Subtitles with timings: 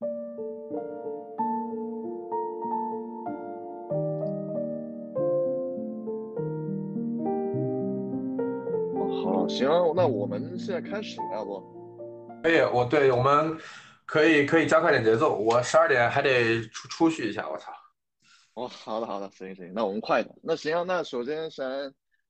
[0.00, 0.06] 好，
[9.48, 11.60] 行，那我们现在开始了，要不？
[12.44, 13.58] 可以，我对我们
[14.06, 15.36] 可以可以加快点节奏。
[15.36, 17.72] 我十二点还得出出去一下，我操。
[18.54, 20.32] 哦，好的好的，行行，那我们快点。
[20.42, 21.66] 那行，那首先先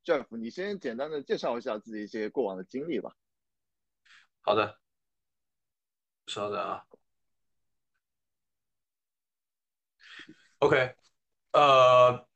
[0.04, 3.12] Jeff，你先简单的介绍一下自己一些过往的经历吧。
[4.40, 4.78] 好的，
[6.26, 6.84] 稍等啊。
[10.60, 10.92] OK，
[11.52, 12.26] 呃，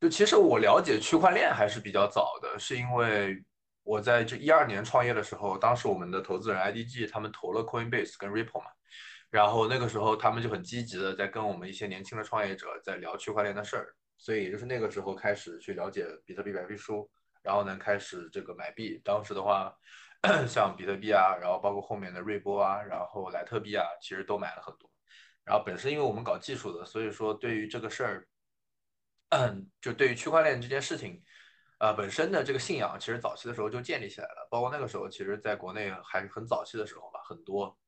[0.00, 3.44] 就其实我了解区块链还是比较早的，是因为
[3.82, 8.70] 我在这一二年创业的时候，当时我们的投资人 IDG 他们投了 Coinbase 跟 Ripple 嘛，
[9.30, 17.06] 然后那个时候他们就很积极的在跟我们一些年轻的创业者在聊区块链的事儿，所以也就是那个时候开始去了解比特币白皮书，
[17.42, 19.70] 然后呢开始这个买币，当时的话，
[20.48, 24.90] 像比特币啊，然后包括后面的瑞波啊，然后莱特币啊，其实都买了很多。
[25.46, 28.28] 然后本身因为我们搞技术的，所以说对于这个事儿，
[29.80, 31.22] 就对于区块链这件事情，
[31.78, 34.48] 呃，本身的这个信仰，其实早期的时候就建立起来了。
[34.50, 37.78] 包括那个时候，其实在国内还是很早期的时候吧，很多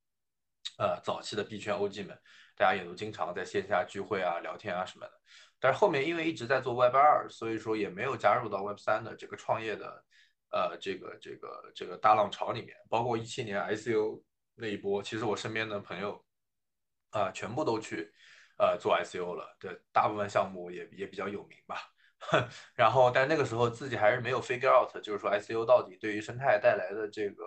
[0.77, 2.17] 呃早期的币圈 OG 们，
[2.55, 5.11] 大家也都经常在线下聚会啊、聊天啊什么的。
[5.59, 10.05] 但是后面因为一直在做 Web 二，所以说也没有加入到 Web 三的这个创业的
[10.51, 12.77] 呃这个这个这个大浪潮里面。
[12.89, 14.23] 包括一七年 ICO
[14.55, 16.23] 那一波，其实我身边的朋友。
[17.11, 18.11] 啊，全部都去，
[18.57, 19.55] 呃，做 ICO 了。
[19.59, 21.77] 对，大部分项目也也比较有名吧。
[22.75, 27.43] 然后，但那个时候自己还是没有 figure out，就是说 ICO 到底对于生态带来的这个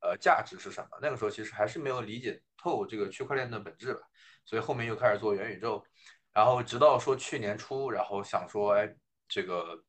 [0.00, 0.96] 呃价值是什么。
[1.02, 4.00] 那个时候其实还是没有理解透这个区块链的本质吧。
[4.44, 5.84] 所以后面又开始做元宇宙，
[6.32, 8.88] 然后直到说去年初，然后想说，哎，
[9.26, 9.82] 这个，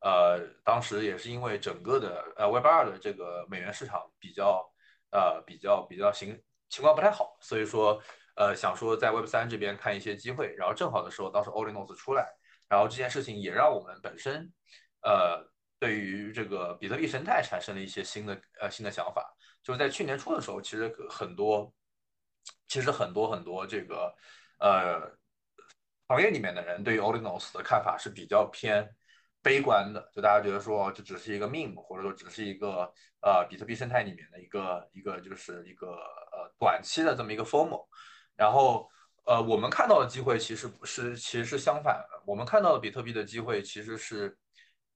[0.00, 4.68] 呃，当时也是因为整个的呃 Web 二的这个美元市场比较
[5.12, 6.36] 呃比较比较行
[6.68, 8.02] 情况不太好，所以说。
[8.36, 12.26] 呃，想说在 Web 三这边看一些机会，然后正好的时候，当时 Ordinals 出来，
[12.68, 14.52] 然后这件事情也让我们本身，
[15.02, 19.24] 呃，对于这个比特币生态产生了一些新的呃新的想法。
[19.62, 21.72] 就是在去年初的时候，其实很多，
[22.66, 24.12] 其实很多很多这个
[24.58, 25.00] 呃
[26.08, 28.84] 行业里面的人对于 Ordinals 的看法是比较偏
[29.42, 32.92] 悲观的，就大家觉得说这只是一个 meme，或者说只是一个
[33.22, 37.86] 呃比特币生态里面的一个一个就是一个呃短期的这么一个 formal。
[38.36, 38.90] 然后，
[39.26, 42.22] 呃，我们看到的机会其实不是，其实是相反的。
[42.26, 44.36] 我们看到的比特币的机会其实是，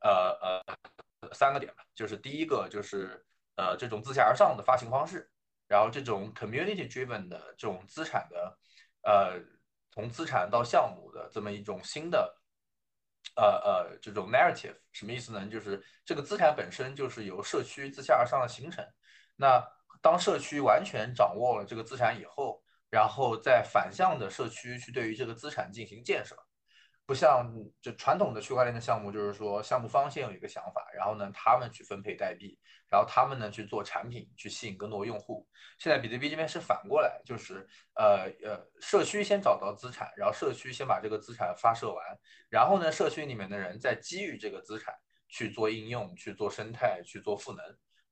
[0.01, 5.31] 呃呃，三个点吧，就是第一个就是呃这种自下而上的发行方式，
[5.69, 8.59] 然后这种 community driven 的这种资产的，
[9.03, 9.41] 呃，
[9.93, 12.41] 从资产到项目的这么一种新的，
[13.37, 15.47] 呃呃这种 narrative，什么意思呢？
[15.47, 18.85] 就是这个资产本身就是由社区自下而上的形成，
[19.37, 19.65] 那
[20.03, 22.61] 当社区完全掌握了这个资产以后。
[22.91, 26.37] 然后在反向的社区去对于这个资产进行建设，
[27.05, 32.59] 不像就传统的区块链的项目，就是说项目方先有一个想法，然后呢他们去分配代币，
[32.91, 35.47] 然后他们呢去做产品，去吸引更多用户。
[35.79, 42.05] 现在比特币这边是反过来，就是呃呃社区先找到资产，然后社区先把这个资产发射完，
[42.51, 44.95] 然后呢社区里面的人再基于这个资产
[45.29, 47.63] 去做应用，去做生态，去做赋能。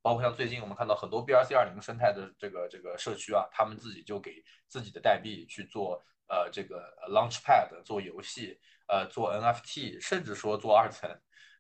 [0.07, 6.81] 包括像最近我们看到很多 BRC 二零生态的这个这个社区啊，他们自己就给自己的代币去做呃这个
[7.11, 8.57] Launchpad 做游戏，
[8.87, 11.11] 呃做 NFT，甚至说做二层，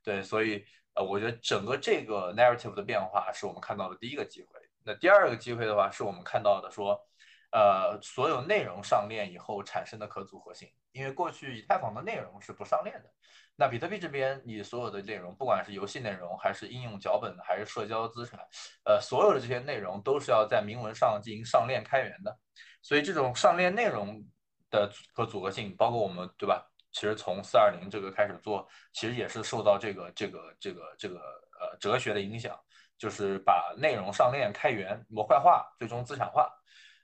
[0.04, 0.64] 对，所以
[0.94, 4.60] 呃我觉得整个这个 narrative 的变化是我们看到的第一个机会。
[4.84, 7.04] 那第二个机会的话，是我们看到的说，
[7.52, 13.10] 呃所有内容上链以后产生的可组合性，因为过去以太坊的内容是不上链的。
[13.58, 18.38] 那比特币这边，你所有的内容，不管是游戏内容，还是应用脚本，还是社交资产，
[18.84, 22.38] 呃，所有的这些内容都是要在铭文上进行上链开源的。
[22.82, 24.22] 所以这种上链内容
[24.70, 26.62] 的可组合性，包括我们对吧？
[26.92, 31.16] 其实从四二零这个开始做，其实也是受到这个这个这个这个
[31.60, 32.58] 呃哲学的影响，
[32.96, 36.50] 就是把内容上链开源模块化，最终资产化。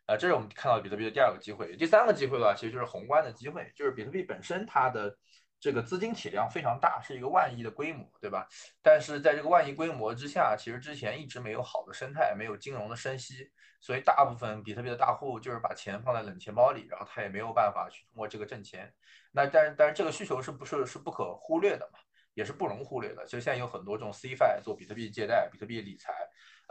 [0.07, 1.77] 呃，这是我们看到比特币的第二个机会。
[1.77, 5.16] 第三个机会吧，其实就是宏观的机会，就是比特币本身它的。
[5.63, 8.49] 这个资金体量非常大，是一个万亿的规模，对吧？
[8.83, 13.49] 但是在这个万亿规模之下，其实之前一直没有好的生态，没有金融的生息，
[13.81, 18.93] 所以大部分比特币的大户就是把钱放在冷钱包里，然后他也没有办法去通过这个挣钱。
[19.31, 22.01] 那但但是这个需求是不是是不可忽略的嘛？
[22.34, 23.25] 也是不容忽略的。
[23.25, 26.13] 其实现在有很多这种 CFI 做比特币借贷、比特币理财，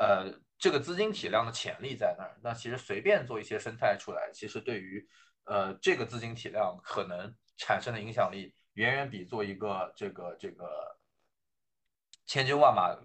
[0.01, 2.35] 呃，这个资金体量的潜力在那儿。
[2.41, 5.07] 那其实随便做一些生态出来，其实对于
[5.43, 8.55] 呃这个资金体量可能产生的影响力。
[8.75, 10.65] 远远比做一个这个这个
[12.25, 12.95] 千军万马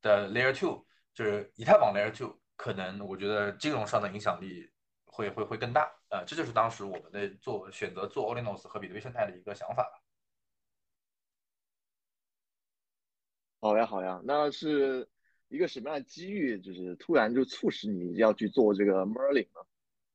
[0.00, 0.84] 的 Layer Two，
[1.14, 4.68] 就是以太坊 Layer Two，可能我觉得金融上的影响力
[5.04, 5.88] 会会会更大。
[6.10, 9.88] 呃，这就是当时我们的做选择做 Olinos 和比特币生态的一个想法。
[13.60, 15.08] 好呀，好呀，那是
[15.52, 19.60] 一个什么样的机遇，就是突然就促使你要去做这个 Merlin 呢？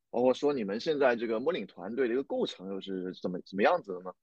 [0.10, 4.14] 包括说你们现在这个 Merlin 团队的一个构成又是怎么怎么样子的呢？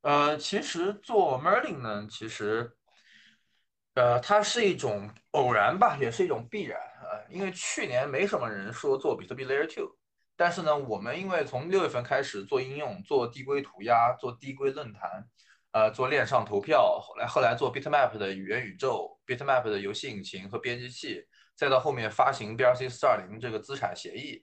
[0.00, 2.72] 呃，其实做 Merlin 呢，其实，
[3.94, 7.20] 呃，它是一种偶然吧，也是一种必然啊。
[7.28, 9.98] 因为去年没什么人说做比特币 Layer Two，
[10.36, 15.28] 但是呢，我们因为从六月份开始做应用，做递归涂鸦，做递归论坛，
[15.76, 21.22] 呃，做链上投票，后来后来做 Bitmap 的元宇宙，Bitmap 的游戏引擎和编辑器，
[21.54, 24.42] 再到后面发行 BRC 四二零这个资产协议，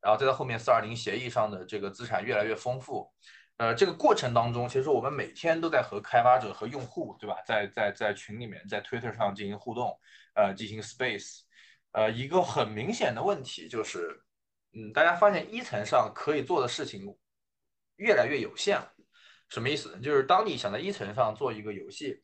[0.00, 3.08] 然后再到后面四二零协议上的这个资产越来越丰富。
[3.58, 7.36] 呃，这个过程当中，其实我们每天都在和开发者和用户，对吧？
[7.46, 9.96] 在在在群里面，在 Twitter 上进行互动，
[10.34, 11.42] 呃，进行 Space。
[11.92, 14.20] 呃，一个很明显的问题就是，
[14.72, 17.16] 嗯，大家发现一层上可以做的事情
[17.98, 18.91] 越来越有限了。
[19.52, 20.00] 什么意思？
[20.00, 22.22] 就是当你想在一层上做一个游戏，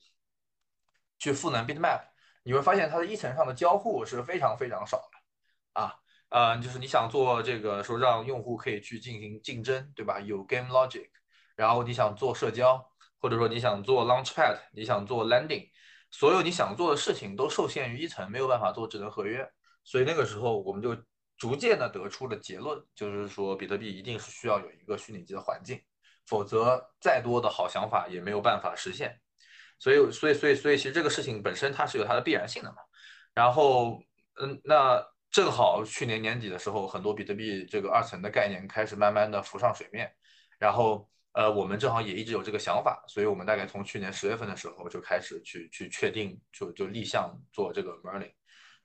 [1.18, 2.00] 去赋能 Bitmap，
[2.42, 5.94] 你会发现它的一层上的交互是非常非常少的，啊。
[6.30, 10.20] 呃，就是你想做这个，说让用户可以去进行竞争，对吧？
[10.20, 11.10] 有 game logic，
[11.54, 12.82] 然后你想做社交，
[13.18, 15.68] 或者说你想做 launchpad，你想做 landing，
[16.10, 19.46] 所有你想做的事情都受限于一层，没有办法做智能合约。
[19.84, 20.96] 所以那个时候我们就
[21.36, 25.78] 逐渐的得出了结论，就是说比特币一定是需要有一个虚拟机的环境，
[26.28, 29.18] 否则再多的好想法也没有办法实现。
[29.78, 32.76] 所以，所以，所以，所以，其实这个事情本身它是有它的必然性的嘛。
[33.34, 33.98] 然后，
[34.40, 35.04] 嗯，那。
[35.30, 40.10] 正好去年年底的时候，很多比特币这个二层的概念开始慢慢的浮上水面，
[40.58, 48.32] 然后呃，我们正好也一直有这个想法，所以我们大概从去年十月份的时候就开始去去确定，就就立项做这个 Merlin。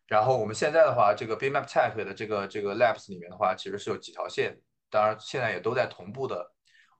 [0.06, 4.60] 然后我们现在的话，这个 Bitmap Tech 的这个这个 Labs 里面的话，其实是有几条线，
[4.90, 6.46] 当然现在也都在同步的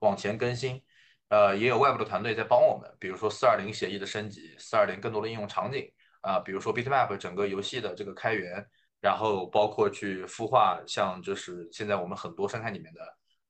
[0.04, 0.80] 往前更新，
[1.28, 5.90] 呃，也有外部的团队在帮我们，比如说四二零协议的升级，四二零更多的应用场景
[6.20, 8.64] 啊，比如说 Bitmap 整个游戏的这个开源。
[9.00, 13.00] 然后包括去孵化，像就是现在我们很多生态里面的，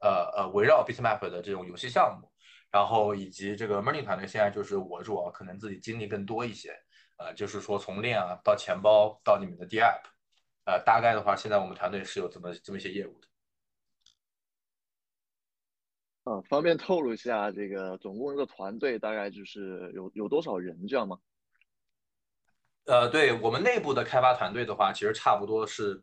[0.00, 2.28] 呃呃，围绕 Bitmap 的这种游戏项目，
[2.72, 6.76] 然后以及这个 Merlin 团队，现在就是我主要可能自己经历更多一些，
[7.18, 10.00] 呃，就是说从链啊到钱包到你们的 DApp，
[10.64, 13.28] 呃，大概的话，现在我们团队是有这么这么一些业务的。
[16.24, 21.18] 呃，方便透露一下这个总共这个团队大概就是有有多少人这样吗？
[22.86, 26.02] 呃，对我们内部的开发团队的话，其实差不多是，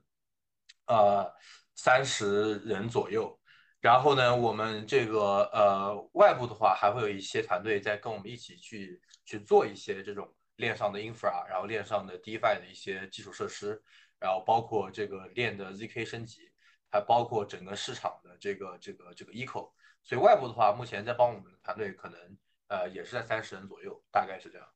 [0.85, 1.31] 呃，
[1.75, 3.39] 三十人左右。
[3.79, 13.81] 然后呢，我们这个呃外部的话，还会有一些团队在跟我们一起去去做一些这种链上的 infra，然后链上的 DeFi 的一些基础设施，
[14.19, 16.51] 然后包括这个链的 zk 升级，
[16.91, 19.71] 还包括整个市场的这个这个这个 eco。
[20.03, 22.37] 所以外部的话，目前在帮我们的团队可能
[22.67, 24.67] 呃也是在三十人左右，大概是这样。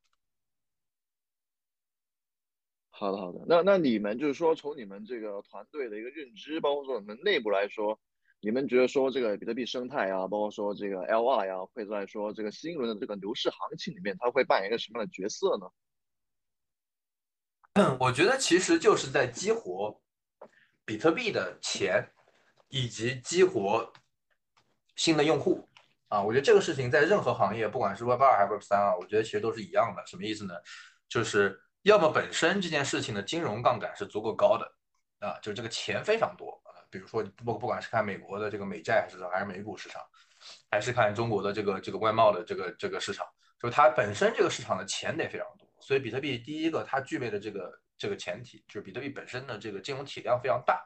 [2.90, 3.44] 好的，好的。
[3.48, 8.00] 那那你们就是说，从你们这个团队的一个认知，包括说你们内部来说，
[8.40, 15.68] 你们觉得说这个比特币生态啊，包括说这个 LR 呀，会在说这个新一轮的这个牛市行情里面，它会扮演一个什么样的角色呢？
[18.00, 20.02] 我觉得其实就是在激活
[20.86, 22.14] 比特币的钱，
[22.70, 23.92] 以及激活
[24.96, 25.68] 新的用户
[26.08, 26.22] 啊。
[26.22, 30.06] 我觉得这个事情在任何行业，不管是 Web 二还是 Web 三啊，我觉得其实都是一样的。
[30.06, 30.54] 什么意思呢？
[31.08, 31.62] 就是。
[31.86, 34.66] 要么本身这件事情的金融杠杆是足够高的，
[35.20, 36.82] 啊，就是这个钱非常多啊。
[36.90, 40.02] 比如说不不管是看美国的这个美债市场，还是美股市场，
[40.72, 43.24] 还是看中国的这个这个外贸的这个这个市场，
[43.62, 45.70] 就是它本身这个市场的钱得非常多。
[45.80, 50.84] 所以比特币第一个它具备的这个这个前提，就是比特币本身的这个金融体量非常大，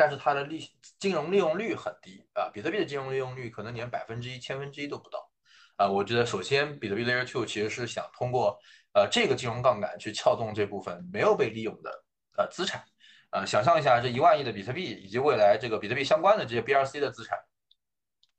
[0.00, 0.66] 但是它的利
[0.98, 2.48] 金融利用率很低啊。
[2.50, 5.30] 比特币的金融利用率可能连百分之一、千分之一都不到
[5.76, 5.86] 啊。
[5.86, 8.58] 我觉得首先比特币 Layer Two 其实是想通过。
[8.92, 12.04] 呃，这个金融杠杆去撬动这部分没有被利用的
[12.36, 12.84] 呃资产，
[13.30, 17.38] 呃，想象一下这一万亿的比特币以及未来这个比特币相关的这些 BRC 的资产，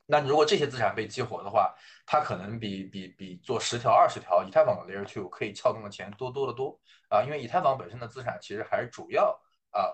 [0.05, 1.73] 那如果这些资产被激活的话，
[2.05, 6.77] 它可能比比比做十条二十条以太坊的 Layer Two 可以撬动的钱多多的多
[7.07, 9.27] 啊，因为以太坊本身的资产其实还是主要
[9.69, 9.87] 啊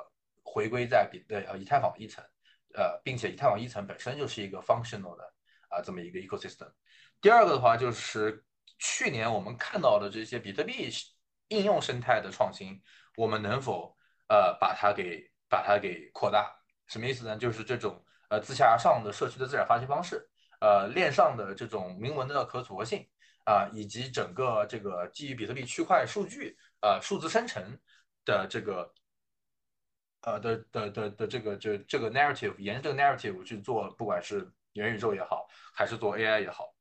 [0.54, 2.24] 回归在比呃以太坊一层，
[2.74, 5.24] 呃，并且以太坊一层本身就是一个 functional 的
[5.70, 6.72] 啊这么一个 ecosystem。
[7.20, 8.44] 第二个的话就是。
[8.80, 10.88] 去年我们看到的这些比特币
[11.48, 12.80] 应用生态的创新，
[13.16, 13.98] 我们能否
[14.30, 16.56] 呃把它给把它给扩大？
[16.86, 17.36] 什么意思呢？
[17.36, 20.30] 就是这种呃自下而上的社区的自然发行方式，
[20.62, 23.04] 呃链上的这种明文的可组合性
[23.46, 27.63] 啊，以及整个这个基于比特币区块数据呃数字生成
[28.25, 28.94] 的这个
[30.27, 36.75] 呃的的的的这个这这个 narrative，沿着这个 narrative 去做，不管是元宇宙也好，还是做 AI 也好，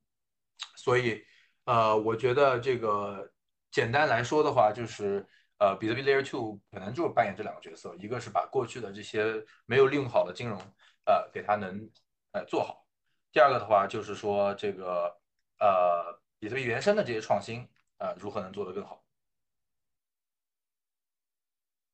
[0.77, 1.25] 所以
[1.65, 3.33] 呃，我觉得这个
[3.71, 5.25] 简单来说的话，就是
[5.59, 10.59] 呃，比特币 Layer Two 可能就是扮演这两个角色，一个是把过去的这些没有利用好的金融
[11.05, 11.89] 呃给它能
[12.33, 12.85] 呃做好，
[13.31, 15.17] 第二个的话就是说这个
[15.61, 17.65] 呃比特币原生的这些创新
[17.99, 19.05] 呃如何能做得更好。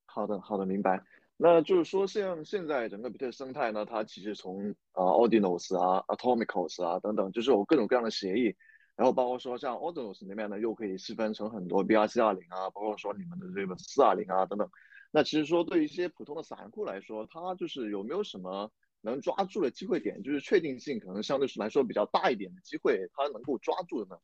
[0.07, 1.05] 好的，好的，明白。
[1.37, 8.55] 那就是说，像现在整个比特生态呢，它其实从啊 Ordinals 啊、Atomicos 啊等等，就是有各种各样的协议。
[8.95, 14.69] 然后包括说像 Ordinals 那边呢，又可以细分成很多 BRC 二零啊，包括说你们的这个四二零啊等等。
[15.11, 18.71] 那其实说对于一些普通的散户来说，他就是有没有什么
[19.01, 24.21] 能抓住的机会点，就是确定性可能相对来说比较大一点的机会，他能够抓住的呢？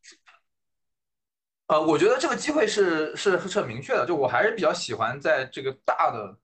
[1.67, 6.39] 呃，我觉得这个机会是是是很明确的，就我还是比较喜欢在这个大的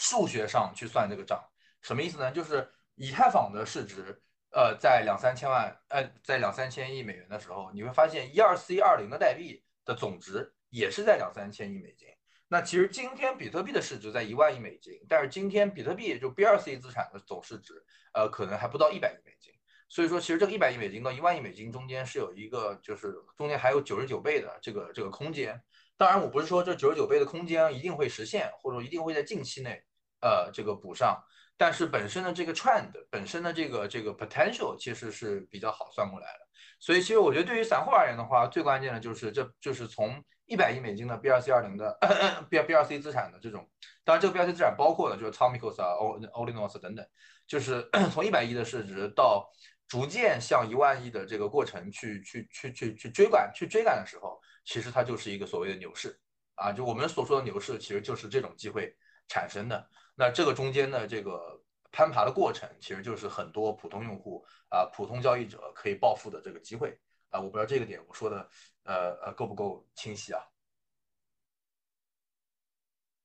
[0.00, 1.38] 数学上去算这个账。
[1.82, 2.32] 什么意思呢？
[2.32, 4.18] 就是以太坊的市值，
[4.52, 12.08] 呃，在两三千万，呃，在两三千亿美元的时候，你会发现 ERC 二零的代币的总值也是在两三千亿美金。
[12.48, 17.74] 那其实今天比特币的市值在一万亿美金，但是今天比特币就 BRC 资产的总市值，
[18.14, 19.52] 呃，可能还不到一百亿美金。
[19.88, 25.60] 所以说，其实这个一百亿美金到一万亿美金中间是有一个，就是中间还有九十九倍的这个这个空间。
[25.96, 29.82] 当然，我不是说这九十九倍的空间一定会实现，或者一定会在近期内，
[30.20, 31.22] 呃，这个补上。
[31.56, 36.46] 但是本身的这个 trend，本身的这个这个 potential 其实是比较好算过来的。
[36.78, 41.98] 所以，其实我觉得对于散户而言的话，最关键的就是这就是从一百亿美金的 BRC 二零的
[42.48, 43.68] B BRC 资产的这种，
[44.04, 47.06] 当然这个 BRC 资产包括的就是 Tomicos 啊、O Olinos 等等，
[47.46, 49.50] 就是 从一百亿的市值到。
[49.90, 56.16] 逐渐向一万亿的这个过程去去去去去追赶去追赶的时候，其实它就是一个所谓的牛市
[56.54, 56.70] 啊！
[56.70, 58.94] 就我们所说的牛市，其实就是这种机会
[59.26, 59.84] 产生的。
[60.14, 66.98] 那这个中间的这个攀爬的过程，其实就是很多普通用户啊、普通交易者可以暴富的这个机会
[67.30, 67.40] 啊！
[67.40, 68.48] 我不知道这个点我说的
[68.84, 70.42] 呃呃够不够清晰啊？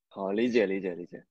[0.09, 1.25] 好，理解理解理解。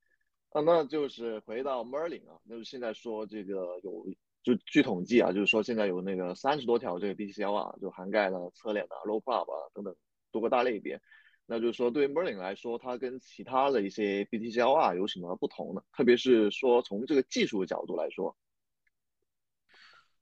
[0.51, 4.07] 啊，那就是回到 Merlin 啊，就是现在说这个有。
[4.45, 9.97] 就据统计啊，就是说现在有那个三十多条这个 BTC 啊，就涵盖了侧链啊、Low Prop 啊等等
[10.31, 11.01] 多个大类别。
[11.47, 15.83] 那就是说，对于 Merlin 来说，它跟其他的一些 BTC 啊有什么不同呢？
[15.93, 18.35] 特别是说从这个技术的角度来说。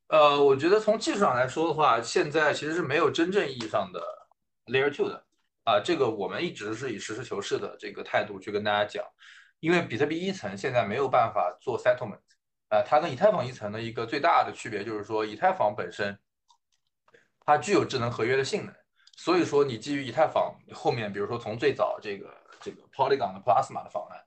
[0.08, 4.02] 呃，我觉得从技术上来说的话，现在其实是没有真正意义上的
[4.66, 5.24] Layer Two 的
[5.64, 5.80] 啊。
[5.80, 9.04] 这个我们一直是以实事求是的这个态度去跟大家讲，
[9.60, 12.18] 因为比特币一层现在没有办法做 Settlement。
[12.68, 16.18] 啊，它跟以太坊一层的一个最大的区别就是说，以太坊本身
[17.40, 18.74] 它具有智能合约的性能，
[19.16, 24.18] 所以说你基于以太坊后面，比如说从最早这个这个 Polygon 的 Plasma 的方案，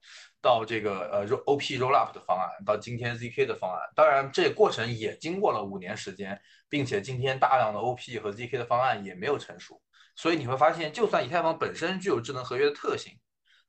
[0.41, 6.39] 到这个呃 OP Rollup 的方案，到今天 ZK 的方案，当然这过程也经过了五年时间，
[6.69, 9.81] 并且今天大量的 OP 和 ZK 的方案也没有成熟，
[10.15, 13.13] 所以你会发现，就算以太坊本身具有智能合约的特性。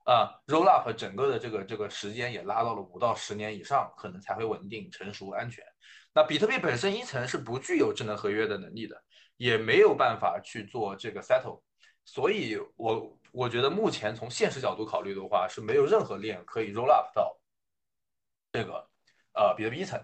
[0.04, 5.64] 啊，roll up 整个的这个这个时间也拉到了五到十年以上，可能才会稳定、成熟、安全。
[6.14, 9.02] 那比特币本身一层是不具有智能合约的能力的，
[9.37, 11.61] 也没有办法去做这个 settle。
[12.05, 17.37] 所以，我我觉得目前从现实角度考虑的话，是没有任何链可以 roll up 到
[18.52, 18.88] 这个
[19.35, 20.02] 呃比特币一层。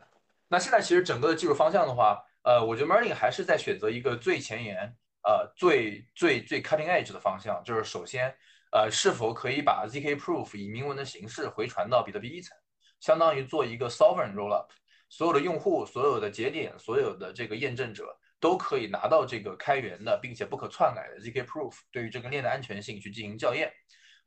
[0.48, 8.34] 那现在其实整个的技术方向的话，呃，我觉得 Merlin 还是在选择一个最前沿、呃最最最 cutting edge 的方向，就是首先。
[8.74, 12.56] 呃，是否可以把 zk proof 以明文的形式回传到比特币一层，
[13.00, 14.66] 相当于做一个 sovereign rollup，
[15.10, 23.72] 所有的用户、所有的节点、所有的这个验证者都可以拿到这个开源的并且不可篡改的 zk proof，对于这个链的安全性去进行校验。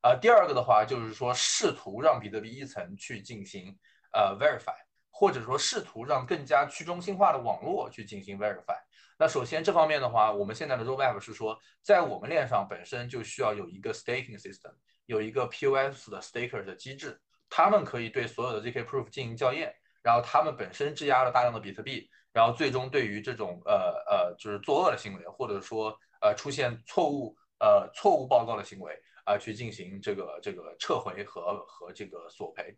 [0.02, 3.78] 啊，第二个的话就是说，试图让比特币一层去进行
[4.14, 4.78] 呃 verify，
[5.12, 8.78] 或者说试图让更加去中心化的网络去进行 verify。
[9.20, 14.74] 那首先这方面的话，我们现在的 roadmap 是说，在我们链上本身就需要有一个 staking system，
[15.08, 17.20] 有一个 POS 的 staker 的机制，
[17.50, 32.78] 他们可以对所有的 zk proof 进行校验，然后他们本身质押了大量的比特币，然后最终对于这种呃呃就是作恶的行为，或者说呃出现错误呃错误报告的行为啊，去进行这个这个撤回和和这个索赔。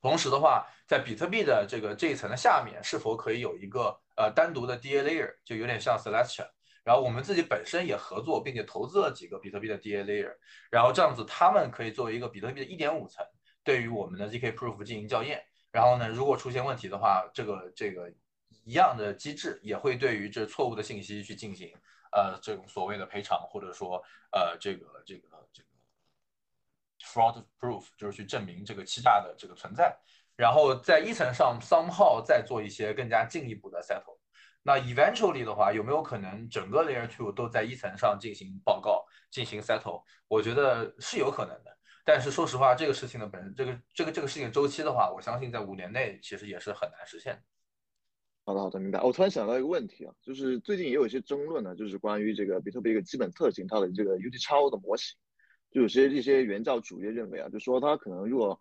[0.00, 6.48] 同时的话，在比特币的这个这一层的下面，是否可以有一个呃单独的 DA layer，就有点像 Celestia，
[6.82, 10.34] 然后我们自己本身也合作并且投资了几个比特币的 DA layer，
[10.72, 13.24] 然后这样子他们可以作为一个比特币的一点五层，
[13.62, 15.40] 对于我们的 zk proof 进行校验，
[15.70, 18.12] 然后呢，如果出现问题的话，这个这个
[18.70, 21.74] 一样的机制也会对于这错误的信息去进行
[22.12, 24.00] 呃这种所谓的赔偿，或者说
[24.30, 25.68] 呃这个这个这个
[27.02, 29.92] fraud proof，就是去证明这个欺诈的这个存在，
[30.36, 34.18] 然后在一层上 somehow 再做一些更加进一步的 settle。
[34.62, 40.04] 那 eventually 的话，有没有可能整个 layer two 都在一层上进行报告、进行 settle？
[40.28, 41.76] 我觉得是有可能的。
[42.04, 47.42] 但是说实话，这个事情的本这个这个这个事情周期的话，我相信在五年内其实也是很难实现。
[48.44, 49.00] 好的，好的，明白。
[49.02, 55.16] 我突然想到一个问题啊，就是最近也有一些争论呢，就是关于这个比特币一个基本特性，它的这个 UT 超的模型，
[55.70, 58.60] 就有些这些原教主义认为啊，就说它可能如果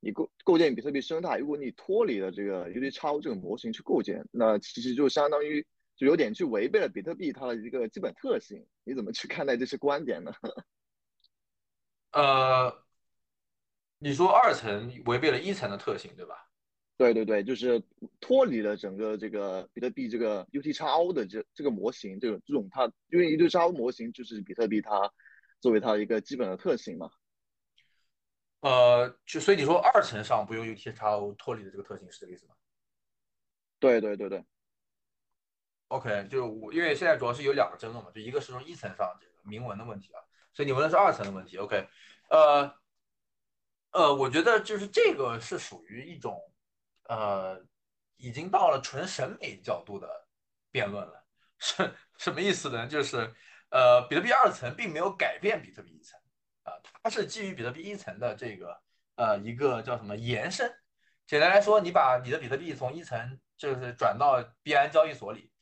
[0.00, 8.66] 你构构建比特币生态，如果你脱离了这个 UT 超这个模型去构建，那其实就相当于就有点去违背了比特币它的一个基本特性。
[8.84, 10.32] 你怎么去看待这些观点呢？
[12.12, 12.84] 呃，
[13.98, 16.47] 你说二层违背了一层的特性，对吧？
[16.98, 17.80] 对对对，就是
[18.18, 25.12] 脱离了整个这个比特币这个 UTXO 的这这个模型，这种这种它，因为 UTXO 模型就是比特币它
[25.60, 27.08] 作为它一个基本的特性嘛。
[28.62, 32.54] 呃，就所以你说二层上不用 UTXO 脱离的这个特性是这个意思吗？
[33.78, 34.44] 对对对对。
[35.86, 40.20] OK，就是我因为现在主要是有两个争论嘛，就一个是从一层上这个铭文的问题啊，
[40.52, 41.58] 所以你问的是二层的问题。
[41.58, 41.86] OK，
[42.28, 42.74] 呃
[43.92, 46.36] 呃，我觉得就是这个是属于一种。
[47.08, 47.60] 呃，
[48.16, 50.08] 已经到了纯审美角度的
[50.70, 51.24] 辩论了，
[51.58, 52.86] 是什么意思呢？
[52.86, 53.34] 就是
[53.70, 56.18] 呃，比特币二层并没有改变比特币一层
[56.62, 56.72] 啊，
[57.02, 58.80] 它是基于比特币一层的这个
[59.16, 60.72] 呃一个叫什么延伸。
[61.26, 65.52] 简单来说，你把你的比特币从一层就是转到币安交易所里，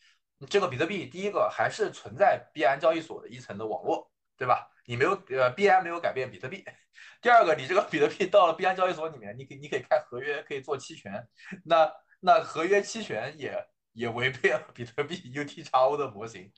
[0.48, 4.70] 这个比特币第一个还是存在币安交易所的一层的网络，对吧？
[4.86, 6.64] 你没有呃币安没有改变比特币。
[7.20, 11.26] 第二个，你这个比特币到了币安交易所里面，你可你可以开合约，可以做期权，
[11.64, 16.52] 那那合约期权也也违背了比特币 UTXO 的模型，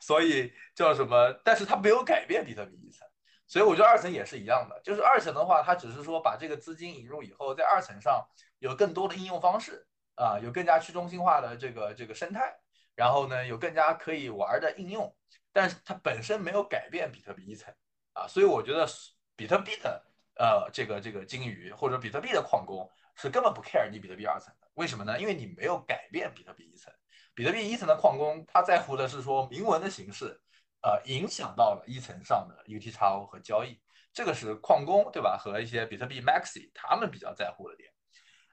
[0.00, 1.32] 所以叫什么？
[1.44, 3.06] 但是它没有改变比特币一层，
[3.46, 8.24] 所以我觉得二层也是一样的，就是二层的话，它只是说把这个资金引入以后，在二层上
[8.58, 12.56] 有更多的应用方式啊，有更加去中心化的这个这个生态，
[12.94, 15.14] 然后呢有更加可以玩的应用，
[15.52, 17.74] 但是它本身没有改变比特币一层
[18.14, 18.88] 啊，所以我觉得。
[19.36, 20.00] 比特币的
[20.36, 25.18] 呃这个这个鲸鱼或者比特币的矿工是根本不 care 你比特币二层的，为什么呢？
[25.18, 26.94] 因为你没有改变比特币一层。
[27.34, 30.40] 比特币一层的矿工他在乎的是说铭文的形式，
[30.82, 33.76] 呃影响到了一层上的 UTXO 和交易，
[34.12, 35.36] 这个是矿工对吧？
[35.36, 37.90] 和一些比特币 Maxi 他们比较在乎的点。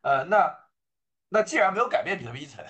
[0.02, 0.52] 呃，那
[1.30, 2.66] 那既然没有改变比特币一层，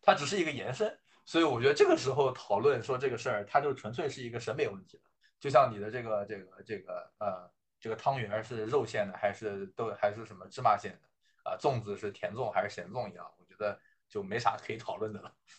[0.00, 5.02] 它只是一个延伸，所以我觉得这个时候讨论说这个事儿，它就纯粹是一个审美问题了。
[5.40, 7.50] 就像你的这个这个这个呃
[7.80, 11.56] 这个汤圆是肉馅的还是豆还是什么芝麻馅的啊？
[11.58, 13.32] 粽子是甜粽还是咸粽一样？
[13.38, 15.34] 我觉得就没啥可以讨论的了。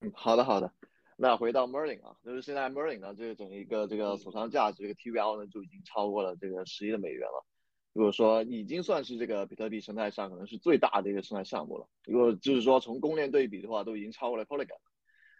[0.00, 0.72] 嗯，好的好的。
[1.16, 7.44] 那回到 Merlin 啊，就是现在 Merlin 呢，这个整一个这个锁仓价值，这个 TVL 呢就已经超过了这个十亿的美元了。
[7.92, 11.88] 如果说已经算是这个比特币生态上可能是最大的一个生态项目了。
[12.04, 14.78] 如果就是说从公链对比的话，都已经超过了 Polygon。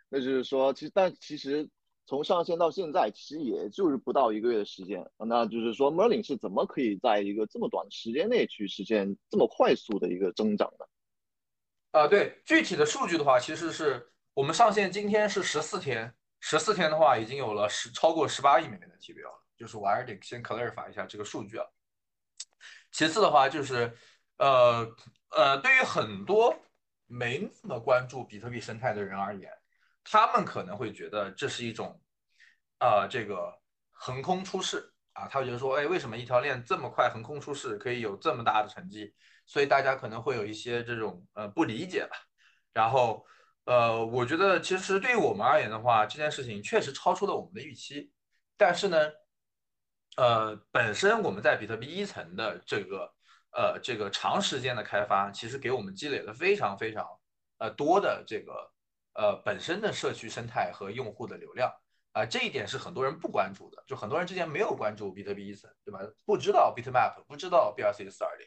[0.08, 1.68] 那就是说，其实但其实
[2.06, 5.04] 从上线到现在，其实也就是不到一个月的时间。
[5.18, 10.88] 那就是说，Merlin 是怎么可以在一个这么短的时间内去实现这么快速的一个增长的？
[11.90, 19.44] 啊，对，具体的数据的话，其实是我们上线今天是十四天，十四天的话已经有了十超过十八亿美元的 TVL 了。
[19.56, 21.66] 就是我还是得先 clarify 一下这个数据啊。
[22.92, 23.92] 其次的话就是，
[24.38, 24.88] 呃
[25.30, 26.56] 呃，对于很多
[27.06, 29.52] 没那么关注比特币生态的人而言。
[30.04, 32.00] 他们可能会觉得这是一种，
[32.80, 33.52] 呃，这个
[33.90, 39.12] 横空出世啊，他会觉得说，哎，为什么一条链这么快横空出世，可以有这么大的成绩？
[39.44, 42.16] 所以大家可能会有一些这种呃不理解吧。
[42.72, 43.22] 然后，
[43.64, 48.10] 呃，我觉得其实对于我们而言的话，这件事情确实超出了我们的预期。
[48.56, 48.96] 但是呢，
[50.16, 53.12] 呃，本身我们在比特币一层的这个
[53.52, 57.06] 呃这个长时间的开发，其实给我们积累了非常非常
[57.58, 58.72] 呃多的这个。
[59.18, 61.68] 呃，本身的社区生态和用户的流量
[62.12, 63.82] 啊，这一点是很多人不关注的。
[63.84, 65.98] 就很多人之前没有关注比特币一层，对吧？
[66.24, 68.46] 不知道 Bitmap，不知道 BRC 四二零。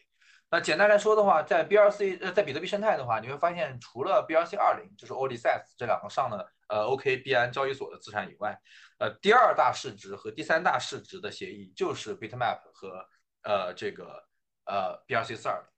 [0.50, 8.58] 那简单来说的话，在 BRC 呃，在比特币生态的话，你会发现，除了 BRC 二零，就是 o d s e s 这两个上了呃，OKBN 交易所的资产以外，
[9.00, 13.06] 呃，第二大市值和第三大市值的协议就是 Bitmap 和
[13.44, 14.24] 呃这个
[14.64, 15.70] 呃 BRC 四二零。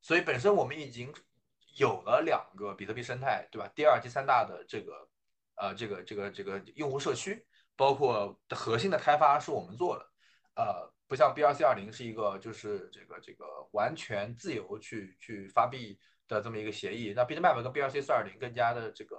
[0.00, 1.12] 所以本身我们已经。
[1.78, 3.70] 有了两个比特币生态，对吧？
[3.74, 5.08] 第二、第三大的这个，
[5.54, 10.04] 呃，这个、这个、这个用户社区，包括核心的开发是我们做的，
[10.56, 19.16] 呃，不像 BRC 二零是一个就是这个这个完全自由去去发币的这么一个协议，那 Bitmap 跟 BRC 四二零更加的这个，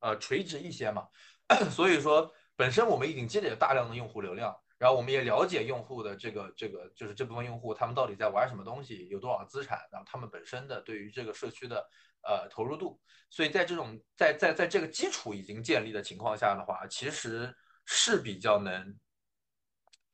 [0.00, 1.06] 呃，垂直一些嘛。
[1.70, 11.88] 所以说，本身我们已经积累了大量的用户流量，然后我们也了解用户的这个这个就是这部分用户他们到底在玩什么东西，有多少资产，然后他们本身的对于这个社区的
[12.22, 13.00] 呃投入度。
[13.30, 18.96] 所以在这种在在在这个基础已经建立的情况下的话，其实是比较能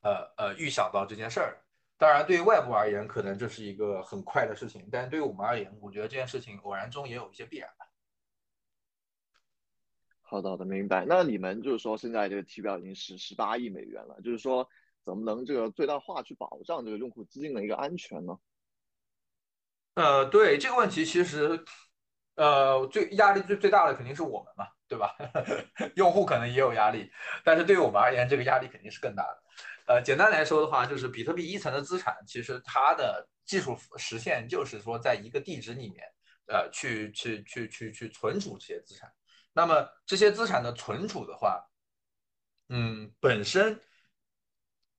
[0.01, 1.59] 呃呃预想到这件事儿。
[1.95, 7.85] 当然，对于外部而言，可能这是一个很快的事情，但对于我们而言，我觉得这件事情偶然中也有一些必然吧。
[10.33, 11.05] 好的，好的，明白。
[11.07, 14.67] 那你们就是说，现在这个提表已经是十八亿美元了，就是说，
[15.05, 18.35] 怎么能这个最大化去保障这个用户资金的一个安全呢？
[19.93, 21.63] 呃，对这个问题，其实，
[22.33, 25.15] 呃，最压力最最大的肯定是我们嘛，对吧？
[25.97, 27.11] 用户可能也有压力，
[27.43, 29.43] 但是对于我们而言，这个压力肯定是更大的。
[29.85, 36.07] 呃，简单来说的话，就是比特币一层的资产，其实它的技术实现就是说，在一个地址里面，
[36.47, 39.07] 呃，去去去去去存储这些资产。
[39.53, 41.63] 那么这些资产的存储的话，
[42.69, 43.79] 嗯，本身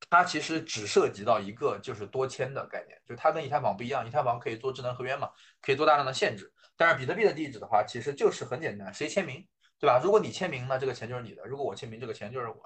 [0.09, 9.47] 它其实只涉及到一个就是多签的概念，就它跟以太坊不一样，以太坊可以做智能合约嘛，可以做大量的限制，但是比特币的地址的话，其实就是很简单，谁签名，
[9.79, 10.01] 对吧？
[10.03, 12.61] 如果你签名呢，这个钱就是你的；如果我签名，这个钱就是我的。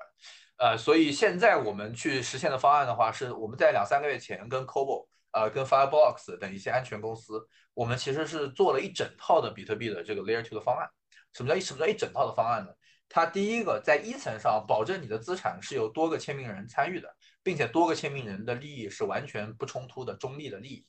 [0.59, 7.41] 呃，所以现在我们去实现的方案的话，是我们在两三个月前跟 Cobo，呃，跟 Firebox 等一些安全公司，
[7.75, 10.91] 我们其实是做了一整套的比特币的这个 Layer Two 的方案。
[11.39, 12.73] 什么叫一什么叫一整套的方案呢？
[13.09, 17.09] 它第一个在一层上保证你的资产是由多个签名人参与的，
[17.45, 20.85] 并且多个签名人的利益是完全不冲突的中立的利益，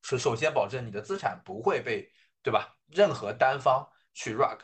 [0.00, 2.10] 是首先保证你的资产不会被
[2.42, 4.58] 对吧任何单方去 rug。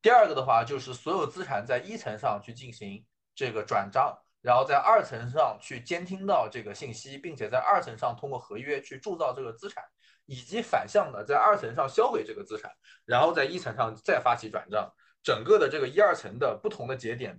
[0.00, 3.04] 第二个的话就是所有资产在一层上去进行
[3.34, 9.84] 这个转账，然后在二层上去监听到这个信息，并且在二层上通过合约去铸造这个资产。
[10.32, 12.72] 以及反向的在二层上销毁这个资产，
[13.04, 14.90] 然后在一层上再发起转账，
[15.22, 17.38] 整个的这个一二层的不同的节点，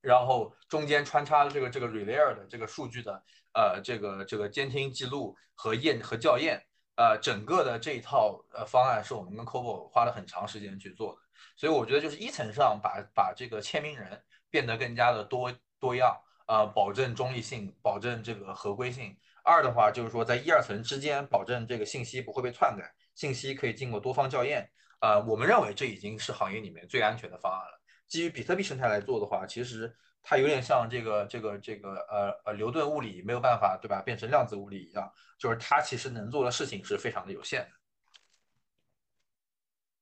[0.00, 3.22] 然后中间穿插这个这个 relay 的这个数据的
[3.54, 6.60] 呃这个这个监听记录和验和校验，
[6.96, 11.20] 呃整个的这一套呃方案是我们跟 Cobo 花了很长时间去做的，
[11.56, 16.16] 所以我觉得就是一层上把把这个签名人变得更加的多多样，
[16.48, 19.16] 呃保证中立性，保证这个合规性。
[19.48, 22.84] 二的话就是说，在一二层之间保证这个信息不会被篡改，
[23.14, 24.70] 信息可以经过多方校验。
[25.00, 27.80] 呃，我们认为这已经是行业里面最安全的方案了。
[28.06, 37.70] 基于比特币生态来做的话，其实它有点像这个这个这个呃呃牛顿物理没有办法对吧变成量子物理一样，就是它其实能做的事情是非常的有限的。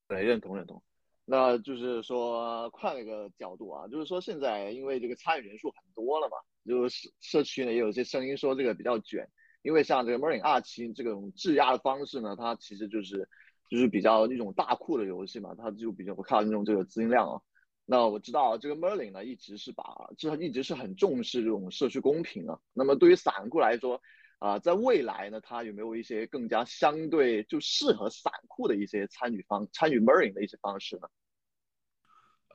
[0.09, 0.83] 对，认同认同。
[1.25, 6.37] 那就是说换一个角度啊，就是说现在因为这个参与人数很多了嘛。
[6.67, 9.29] 就是社区呢也有一些声音说这个比较卷，
[9.63, 13.29] 因为像这个 Merlin 二期这种质押的方式呢，它其实就是
[13.71, 17.41] 就是比较一种大库的游戏嘛，它就比较不靠那种这个资金量啊。
[17.85, 19.85] 那我知道这个 Merlin 呢一直是把，
[20.19, 22.59] 这一直是很重视这种社区公平啊。
[22.73, 24.01] 那么对于散户来说
[24.39, 31.09] 啊，在未来呢，它有没有一些更加相对就适合散户的一些参与方参与 Merlin 的一些方式呢？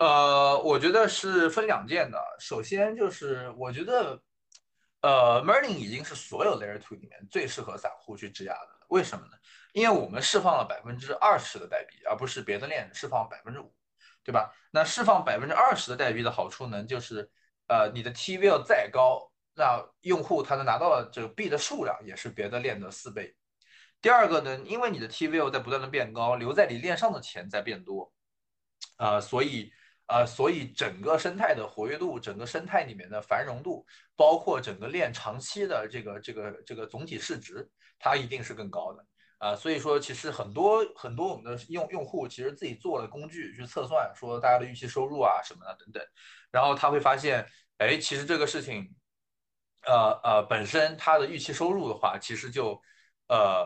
[0.01, 2.17] 呃，我觉得是分两件的。
[2.39, 4.19] 首先就是，我觉得，
[5.01, 8.69] 呃，Merlin 已经是所有 Layer Two 里面最适合散户去质押的。
[8.87, 9.33] 为什么呢？
[9.73, 13.71] 因为我们释放了百分之二十的代币，而不是别的链释放百分之五，
[14.23, 14.51] 对吧？
[14.71, 17.29] 那释放百分之二十的代币的好处呢，就是，
[17.67, 23.35] 呃，你的 TVL 再高，那用户他能拿到的这个币的数量也是别的链的四倍。
[24.01, 28.11] 第二个呢，因为你的 TVL 在不断的变高，留在你链上的钱在变多，
[28.97, 29.71] 啊，所以。
[30.11, 37.65] 呃，所以整个生态的活跃度，整个生态里面的繁荣度，包括整个链长期的这个这个这个总体市值，
[37.97, 39.05] 它一定是更高的
[39.37, 39.55] 啊。
[39.55, 46.03] 所以说，其实很多很多我们的用用户其实自己做了工具去测算，说大家的预期收入啊什么的等等，
[46.51, 47.47] 然后他会发现，
[47.77, 48.93] 哎，其实这个事情，
[49.83, 52.77] 呃呃，本身它的预期收入的话，其实就
[53.29, 53.65] 呃，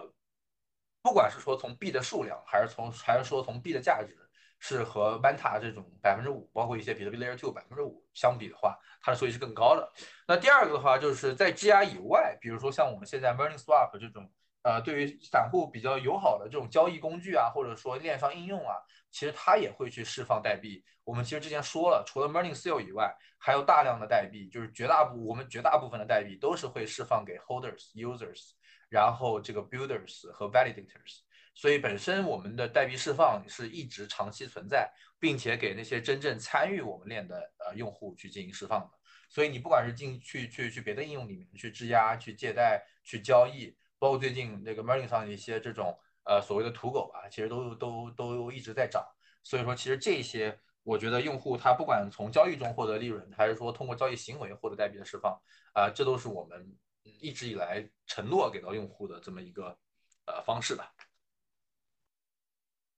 [1.01, 4.15] 不管是说从币的数量，还是从还是说从币的价值。
[4.59, 9.91] 是和 Manta 这种百分之五，包括一些比特币 Layer Two 百分之五相比的话，它的收益是更高的。
[10.27, 14.29] 那第二个的话，就是在质押以外，比如说像我们现在 Merlin Swap 这种，
[14.63, 18.75] 呃，对于散户比较友好的这种交易工具啊，或者说链上应用啊，
[19.11, 20.83] 其实它也会去释放代币。
[21.03, 28.53] 我们其实之前说了，除了 Merlin Seal 以外，还有大量的代币，就是绝大部我们绝大部分的代币都是会释放给 Holders、Users，
[28.89, 31.24] 然后这个 Builders 和 Validators。
[31.55, 38.91] 所以本身我们的代币释放是一直长期存在，并且给那些真正参与我们链的呃用户去进行释放的。
[39.29, 49.03] 所以你不管是进去去去别的应用里面去质押、去借贷、去交易，包括最近那个 Merlin 上一些这种呃所谓的土狗啊，其实都都都一直在涨。
[49.41, 55.33] 所以说其实这些我觉得用户他不管从交易中获得利润，还是说通过交易行为获得代币的释放，
[55.73, 59.77] 啊，这都是我们一直以来承诺给到用户的这么一个
[60.25, 60.91] 呃方式吧。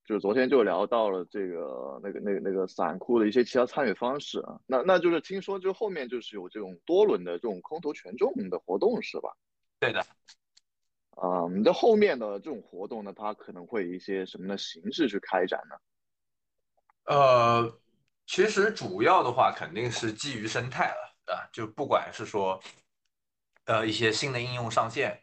[0.08, 9.36] 就是昨天就聊到了这个那个那个那个散户的一些其他参与方式啊，那那就是听说就后面就是有这种多轮的这种空头权重的活动是吧？
[9.82, 10.00] 对的。
[11.18, 15.76] 啊，你的后面的这种活动呢，它可能会以一些什么的形式去开展呢？
[17.14, 17.80] 呃，
[18.26, 22.62] 其实主要的话肯定是基于生态了啊，就不管是说，
[23.66, 25.20] 呃，一些新的应用上线，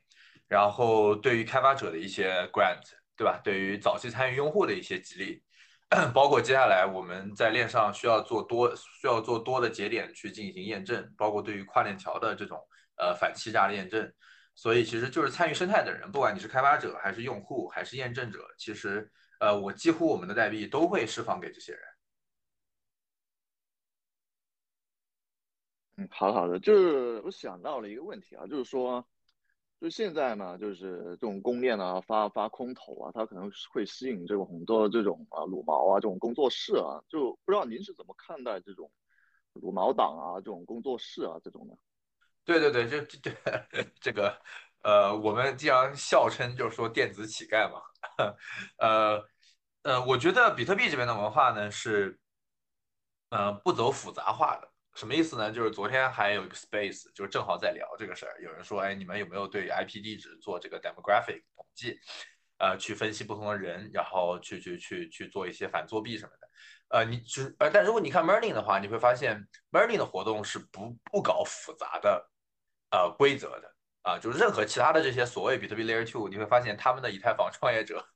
[0.47, 2.83] 然后对于开发者的一些 grant，
[3.17, 3.41] 对吧？
[3.45, 5.43] 对于早期参与用户的一些激励，
[6.15, 12.59] 包括接下来我们在链上需要做多，需要做多的节点去进行验证，包括对于跨链桥的这种
[12.97, 14.13] 呃反欺诈的验证，
[14.55, 19.11] 所以其实就是参与生态的人，不管你是开发者还是用户还是验证者，其实。
[19.41, 21.83] 呃，我几乎我们的代币都会释放给这些人。
[25.97, 29.07] 嗯，好好的，就是我想到了一个问题啊，就是说，
[29.85, 38.91] 就现在呢，就是这种公链啊，发发空投啊，它可能会吸引这种很多这种啊撸毛啊这种工作室啊，就不知道您是怎么看待这种
[39.53, 41.77] 撸毛党啊这种工作室啊这种的？
[42.47, 43.31] 对对对，这这
[44.01, 44.41] 这个
[44.83, 47.83] 呃，我们既然笑称就是说电子乞丐嘛。
[48.81, 49.23] 呃
[49.83, 52.19] 呃，我觉得比特币这边的文化呢是，
[53.29, 54.71] 呃，不走复杂化的。
[54.95, 55.51] 什么意思呢？
[55.51, 58.41] 就是昨天还有一个 space，就是正好在聊这个事儿。
[58.43, 61.99] 有人说，哎，你们有没有对 IP 地址做这个 demographic 统计？
[62.59, 66.49] 呃，去分析不同的人，然后去去去去做一些反作弊什么的。
[66.89, 72.31] 呃，你只呃，但如果你看 Merlin 的话，你会发现 Merlin 的活动是不不搞复杂的
[72.93, 73.74] 呃规则的。
[74.05, 78.07] 啊，就是任何其他的这些所谓比特币 Layer Two，你会发现他们的以太坊创业者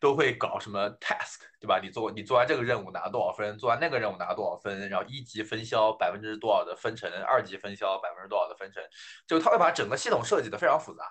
[0.00, 1.80] 都会搞什么 task，对吧？
[1.82, 8.80] 你做你做完这个任务拿多少分，做完那个任务拿多少分，然后一级分销百分之多少的分成，二级分销百分之多少的分成，
[9.26, 11.04] 就他会把整个系统设计的非常复杂。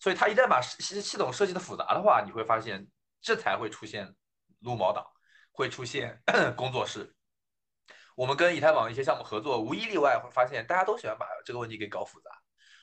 [0.00, 2.86] 所以他一旦把系系统设计的复杂的话，你会发现
[3.20, 4.14] 这才会出现
[4.60, 5.04] 撸毛党，
[5.52, 6.22] 会出现
[6.56, 7.14] 工作室。
[8.14, 12.30] 我们跟以太坊一些项目合作，无一例外会发现大家都喜欢把这个问题给搞复杂。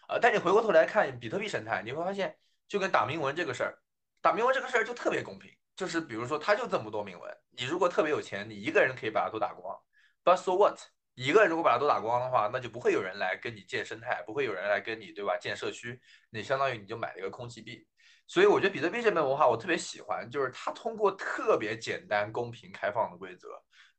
[0.07, 2.35] 呃，但你回过头来看比特币生态，你会发现，
[2.67, 3.77] 就跟打铭文这个事儿，
[4.21, 5.51] 打铭文这个事儿就特别公平。
[5.75, 9.75] 就是比如说，它就这么多铭文，你如果特别有钱，你一个人可以把它都打光。
[10.23, 10.79] But so what？
[11.15, 15.35] 一个人如果把它都打光的话，那就不会有人来跟你建生态，不会有人来跟你，对吧？
[15.37, 17.87] 建社区，你相当于你就买了一个空气币。
[18.27, 23.49] 所以我觉得比特币这边文化我特别喜欢，就是它通过特别简单、公平、开放的规则，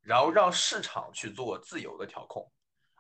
[0.01, 2.51] 然后让市场去做自由的调控。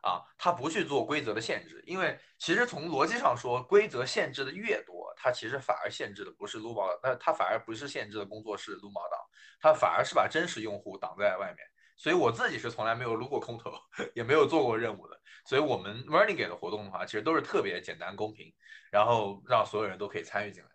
[0.04, 9.18] 啊，它不去做规则的限制，因为其实从逻辑上说，规则限制的越多，它其实反而限制的不是撸毛，那它反而不是限制的工作室撸毛党，
[9.58, 11.66] 它反而是把真实用户挡在外面。
[11.96, 13.72] 所以我自己是从来没有撸过空投，
[14.14, 15.18] 也没有做过任务的。
[15.46, 18.52] 所以我们 Learning 给的活动的话，其实都是特别简单公平，
[18.90, 20.68] 然后让所有人都可以参与进来。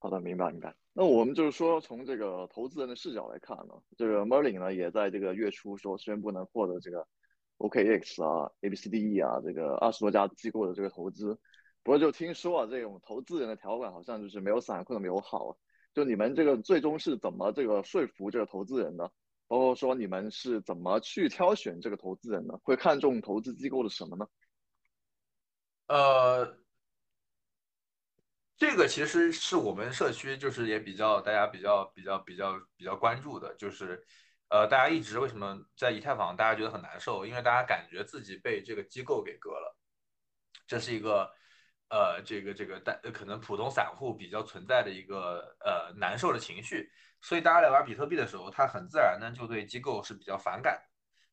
[0.00, 0.79] 好的，明白明白。
[0.92, 7.06] 那我们就是说，从这个投资人的视角来看呢，这个 Merlin 呢也在这个月初说宣布能获得这个
[7.58, 11.38] OKX 啊、ABCDE 啊这个二十多家机构的这个投资。
[11.82, 15.56] 不过就听说啊，这种投资人的条款好像就是没有散户那么友好。
[15.94, 19.10] 就你们这个最终是怎么这个说服这个投资人的？
[19.46, 22.58] 包括说你们是怎么去挑选这个投资人呢？
[22.62, 24.26] 会看重投资机构的什么呢？
[25.86, 26.59] 呃。
[28.60, 34.04] 这个其实是我们社区就是也比较大家比较比较比较比较关注的，就是，
[34.50, 37.24] 呃，大家一直为什么在以太坊大家觉得很难受？
[37.24, 39.74] 因为大家感觉自己被这个机构给割了，
[40.66, 41.32] 这是一个，
[41.88, 46.86] 呃，这个这个但可能普通散户比较存在的一个呃难受的情绪，
[47.22, 50.78] 所以大家来玩比特币的时候，他很自然呢就对机构是比较反感。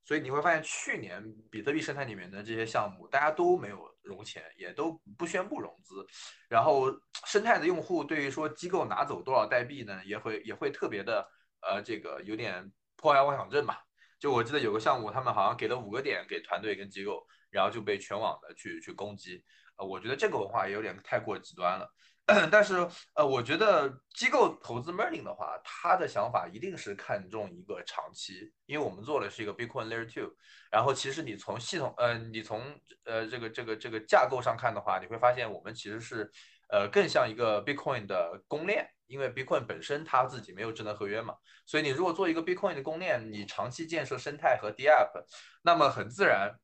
[0.06, 6.06] 所以你会发现，去年比特币生态里面的这些项目，大家都没有融钱，也都不宣布融资。
[6.50, 6.92] 然后
[7.26, 11.30] 生态的用户对于说机构拿走多少代币呢，也会也会特别的
[11.62, 13.76] 呃，这个有点破坏妄想症嘛。
[14.20, 19.44] 就我记得有个项目，他们好像给了五个点给团队跟机构，然后就被全网的去去攻击。
[19.76, 21.88] 呃，我觉得这个文化也有点太过极端了。
[22.52, 30.36] 但是，呃，我觉得机构投资 Merlin 的话，他的想法一定是看重一个长期，因为我们做的是一个 Bitcoin Layer Two。
[30.70, 32.62] 然后，其实你从系统，呃，你从
[33.06, 36.30] 呃这个这个这个架构上看的话，你会发现我们其实是，
[36.68, 41.34] 呃，更像一个 Bitcoin 的公链，因为 Bitcoin 本身它自己没有智能合约嘛，
[41.66, 45.24] 所以你如果做一个 Bitcoin 的公链，你长期建设生态和 DApp，
[45.62, 46.60] 那么很自然，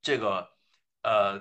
[0.00, 0.48] 这个，
[1.02, 1.38] 呃，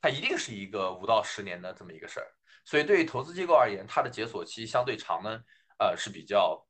[0.00, 2.33] 它一定是一个五到十年的这么一个事儿。
[2.64, 5.40] 所以，对于投资机构而言，它的解锁期相对长呢，
[5.78, 6.66] 呃，是比较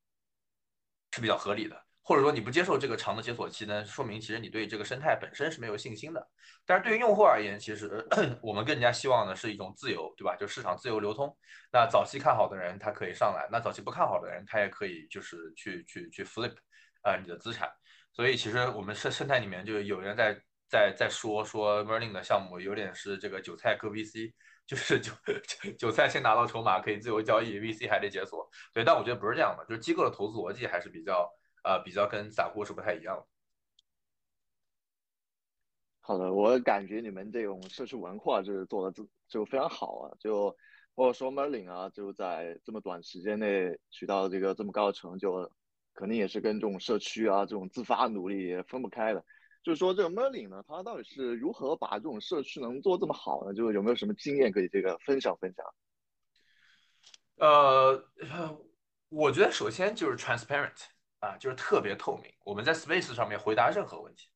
[1.11, 1.81] 是比较合理的。
[2.07, 6.29] 或者说你不接受这个长的解锁期呢，说明其实你对这个生态本身是没有信心的。
[6.63, 8.07] 但是对于用户而言，其实
[8.43, 10.35] 我们更加希望的是一种自由，对吧？
[10.35, 11.35] 就市场自由流通。
[11.73, 16.53] 那早期看好的人他可以上来，那早期不看好的人他也可以就是去去去 flip
[17.01, 17.67] 啊你的资产。
[18.13, 24.31] 所以其实我们生生态里面就有人在在在说说 Merlin 的项目有点是这个韭菜割 VC，
[24.65, 25.11] 就是韭
[25.77, 28.49] 韭菜先拿到筹码可以自由交易，VC 还得解锁。
[28.73, 31.29] 对，但我觉得不是这样的，就是机构的投资逻辑还是比较。
[31.67, 33.25] 呃，比较跟散户是不太一样的。
[35.99, 40.55] 好的，我感觉你们这种社区文化就是做的就就非常好啊，就
[40.93, 45.51] 或者说 Merlin 啊，就在这么短时间内取到这个这么高的成就，
[45.95, 49.25] 肯定也是跟这种社区啊这种自发努力分不开的。
[49.65, 53.53] 就是说这个 Merlin 呢，它到底是如何把这种社区能做这么好呢？
[53.53, 55.65] 就是有没有什么经验可以这个分享分享？
[57.37, 58.07] 呃，
[59.09, 60.85] 我觉得首先就是 transparent。
[61.19, 62.31] 啊，就是特别透明。
[62.43, 64.29] 我们在 Space 上面回答任何问题，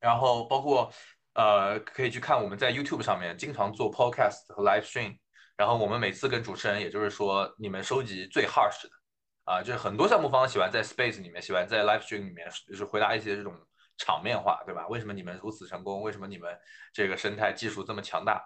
[0.00, 0.90] 然后包括
[1.34, 5.18] 呃，可以去看我们在 YouTube 上面经常做 Podcast 和 Live Stream。
[5.56, 8.90] 然后我们每次跟主持人，也就是说你们收集最 harsh 的
[9.44, 13.54] 啊，就是很多项目方喜欢在 Space 里面，喜欢在 Live Stream 里面，就是回答一些这种
[13.98, 14.86] 场面化，对吧？
[14.88, 16.02] 为什么你们如此成功？
[16.02, 16.56] 为什么你们
[16.92, 18.44] 这个生态技术这么强大？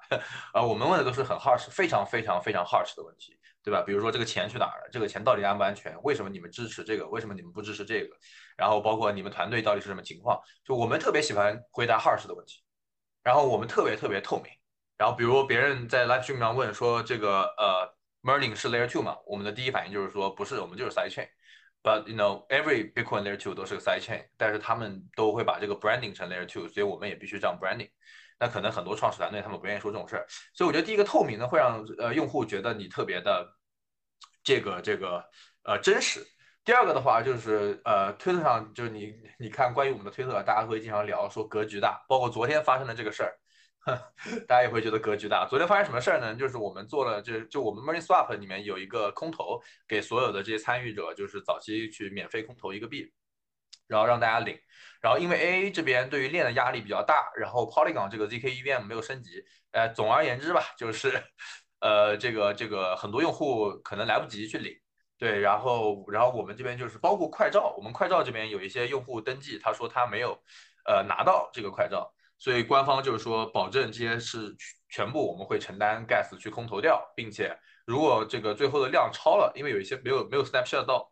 [0.52, 3.38] 啊， 我们问的都是很 harsh，非常非常非常 harsh 的问题。
[3.62, 3.82] 对吧？
[3.84, 4.88] 比如说这个钱去哪儿了？
[4.92, 6.00] 这个钱到底安不安全？
[6.04, 7.04] 为什么你们支持这个？
[7.08, 8.16] 为什么你们不支持这个？
[8.56, 10.40] 然后包括你们团队到底是什么情况？
[10.64, 12.62] 就我们特别喜欢回答 harsh 的问题，
[13.24, 14.52] 然后我们特别特别透明。
[14.96, 19.16] 然后比如别人在 live stream 上问说这个呃 Merlin 是 Layer Two 吗？
[19.26, 21.28] 我们的第一反应就是说不是，我们就是 side chain。
[21.86, 27.90] But you know every Bitcoin Layer Two 都是个 side chain，但是他们都会把这个 branding 成 Layer Two，所以我们也必须这样 branding。
[28.40, 33.54] 那可能很多创始团队他们不愿意说这种事儿，所以我觉得第一个透明呢会让呃用户觉得你特别的。
[34.48, 35.24] 这个这个
[35.64, 36.24] 呃真实。
[36.64, 43.34] 第二个的话就是呃推特上就是你你看关于我们的推特，大家会经常聊说格局大，包括昨天发生的这个事儿，
[44.48, 45.46] 大家也会觉得格局大。
[45.48, 46.34] 昨天发生什么事儿呢？
[46.34, 53.12] 就是我们做了就就我们 Money Swap 里面有一个空投，给所有的这些参与者，就是早期去免费空投一个币，
[53.86, 54.58] 然后让大家领。
[55.00, 59.44] 然后因为 AA 这边对于链的压力比较大，然后 Polygon 这个 zk EVM 没有升级。
[59.70, 61.10] 呃，总而言之吧，就是。
[61.78, 64.72] 呃，这个这个很多用户可能来不及去领，
[65.18, 70.32] 对，然后然后我们这边就是包括快照，我们快照这边有一些用户登记，他说他没有
[70.86, 74.54] 呃拿到这个快照，所以官方就是说保证这些是
[74.88, 81.10] 全部我们会承担 gas 去空投掉，并且如果这个最后的量超了，因为有一些没有没有 snapshot 到，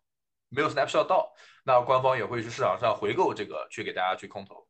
[0.48, 1.32] 没有 snapshot 到，
[1.64, 4.66] 那官方也会去市场上回购这个去给大家去空投，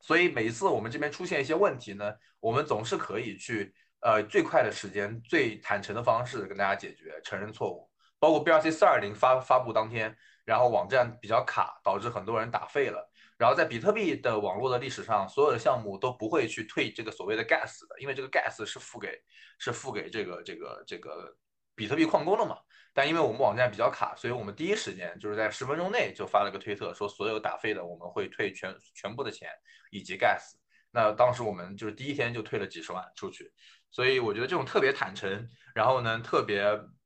[0.00, 3.74] 所以每一次我们这边出现一些问题呢，我们总是可以去。
[4.02, 7.86] 呃，最快的时间、最坦诚的方式跟大家解决，承认错误。
[8.18, 13.09] 包括 BRC 四二零发发布当天，然后网站比较卡，导致很多人打废了。
[13.40, 19.18] 然后在比特币的网络的历史上，所有的项目都不会去退这个所谓的 gas 的，因为这个 gas 是付给
[19.58, 21.34] 是付给这个这个这个
[21.74, 22.58] 比特币矿工的嘛。
[22.92, 29.48] 但因为我们网站比较卡，所以我们第一时间就是在十分钟内就发了个推特，说所有打废的我们会退全全部的钱
[29.90, 30.52] 以及 gas。
[30.90, 33.50] 那当时我们就是第一天就退了几十万出去。
[33.90, 36.62] 所以我觉得这种特别坦诚，然后呢，特别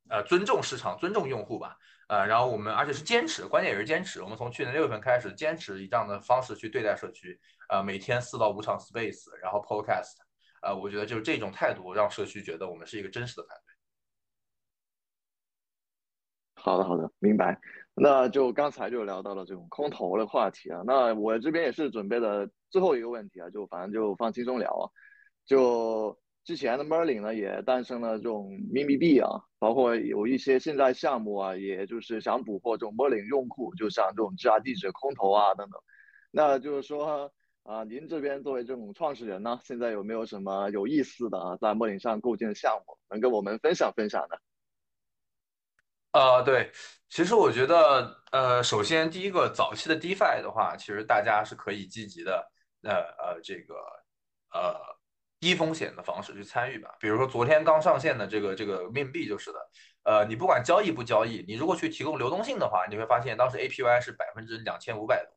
[0.09, 4.21] 呃尊重市场、尊重用户吧，呃，然后我们而且是坚持，关键也是坚持。
[4.21, 7.39] 我们从去年六月份开始坚持以这样的方式去对待社区，
[7.69, 10.13] 呃，每天四到五场 Space，然后 Podcast，
[10.61, 13.73] 呃，我觉得就是这种态度让社区觉得我们是一个真实的团队。
[16.55, 17.59] 好的，好的，明白。
[17.93, 24.85] 那就刚才就聊到了这种空投的话题啊，那我这边也是准备的最后一个问题啊，就反正就放轻松聊啊。
[25.45, 29.27] 就之前的 Merlin 呢，也诞生了这种秘密币啊，
[29.57, 35.81] 包括有一些现在项目啊，也就是想捕获这种 Merlin 用户，就像这种质押地址空投啊等等。
[36.29, 44.37] 那就是说啊，您这边作为这种创始人呢，现在有没有什么有意思的啊，在 Merlin 上构建的项目，能跟我们分享分享呢？
[46.11, 46.71] 呃，对，
[47.09, 52.51] 其实我觉得，呃，首先第一个早期的 DeFi 的话，其实大家是可以积极的，
[52.83, 53.73] 呃呃，这个
[54.53, 54.94] 呃。
[55.45, 59.59] 低风险的方式去参与吧，比如说昨天刚上线的这个这个面币就是的，
[60.01, 65.31] 呃，你不管交易不交易，你如果去提供流动性的话，你会发现当时 APY 是百分之两千五百多，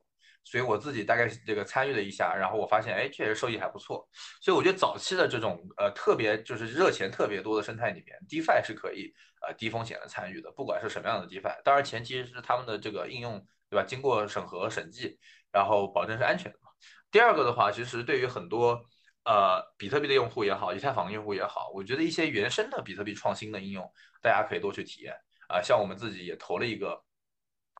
[0.44, 4.08] 所以我自己大概这个参与了一下，然后我发现哎，确实收益还不错，
[4.40, 9.12] 所以我觉得早期的这种呃特别就是热钱特别多的生态里面，DeFi 是可以
[9.46, 15.18] 呃低风险的参与的，不管是什么样的 DeFi，当然前提是他们的这个应用对吧，经过审核审计，
[15.52, 16.70] 然后保证是安全的嘛。
[17.10, 18.82] 第二个的话，其实对于很多
[19.28, 23.84] 呃，比特币的用户也好，以太坊的用户也好，我觉得一些原生的比特币创新的应用，
[24.22, 25.14] 大家可以多去体验
[25.48, 25.60] 啊。
[25.60, 26.98] 像我们自己也投了一个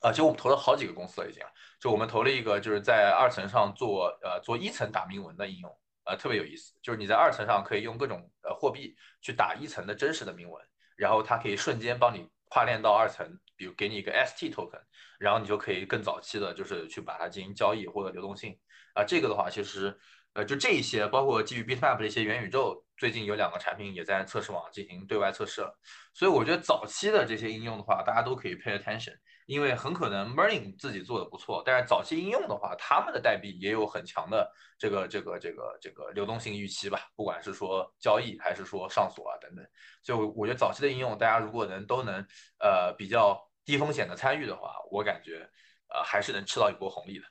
[0.03, 1.43] 啊，其实我们投了好几个公司了已经，
[1.81, 5.75] 就我们投了一个就是在二层上做呃做一层打铭文的应用，
[6.05, 10.63] 呃特别有意思，就是你在二层上可以用各种呃货币去打一层的真实的铭文，
[10.97, 13.27] 然后它可以瞬间帮你跨链到二层，
[13.57, 14.83] 比如给你一个 ST token，
[15.19, 18.59] 然后你就可以更早期的就是去把它进行交易或者流动性
[18.95, 19.99] 啊，这个的话其实。
[20.35, 25.77] 呃，就这一些，包括基于 Bitmap 的一些元宇宙，最近有两个产品也在测试网进行对外测试了。
[26.15, 29.17] 所以我觉得早期的这些应用的话，大家都可以 pay attention，
[29.47, 34.49] 因为很可能 Merlin 自己做的不错，但是早期应用的话，他们的代币也有很强的
[34.79, 39.67] 这个这个这个这个流动性预期吧，不管是说交易还是说上锁啊等等。
[40.05, 42.25] 所以我觉得早期的应用，大家如果能都能
[42.61, 45.47] 呃比较低风险的参与的话，我感觉
[45.89, 47.27] 呃还是能吃到一波红利的。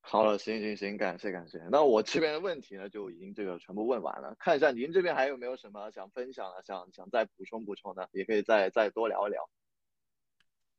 [0.00, 1.58] 好了，行行行，感谢感谢。
[1.68, 4.36] 那我这边的问题呢，就已经这个全部问完了。
[4.38, 9.50] 看一下您这边还有没有什么想分享的，想想再补充补充的，也可以再再多聊一聊。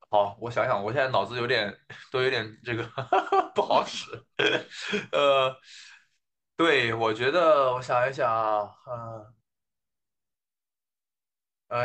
[0.09, 1.77] 好，我想想，我现在脑子有点
[2.13, 2.89] 都有点这个
[3.53, 4.07] 不好使。
[5.11, 5.53] 呃，
[6.55, 9.33] 对，我觉得我想一想啊，嗯，呃，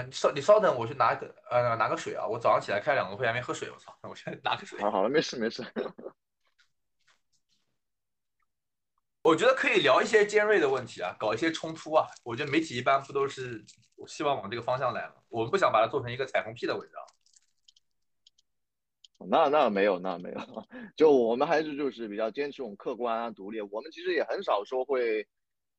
[0.04, 2.26] 你稍你稍等，我去拿个呃拿个水啊。
[2.26, 4.78] 我早上起来开两个会还没喝水，我操，我先拿个水。
[4.80, 5.64] 好，好了，没事没事。
[9.22, 12.06] 我觉得可以聊一些尖锐的问题啊，搞一些冲突啊。
[12.22, 13.64] 我觉得媒体一般不都是
[14.06, 15.14] 希望往这个方向来吗？
[15.28, 17.02] 我们不想把它做成一个彩虹屁的文章。
[19.28, 20.38] 那那没有，那没有，
[20.96, 23.60] 就我们还是就是比较坚持我们客观啊、独立。
[23.60, 25.26] 我们其实也很少说会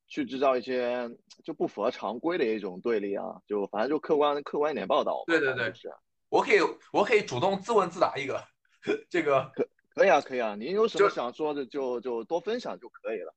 [0.09, 1.09] 去制造一些
[1.45, 5.23] 就不符合常规的一种对立啊，就反正就客观客观一点报道。
[5.27, 5.89] 对对对，是。
[6.27, 6.57] 我可以
[6.91, 8.43] 我可以主动自问自答一个，
[9.09, 10.55] 这个可可以啊，可以啊。
[10.55, 13.33] 您有什么想说的就就多分享就可以了。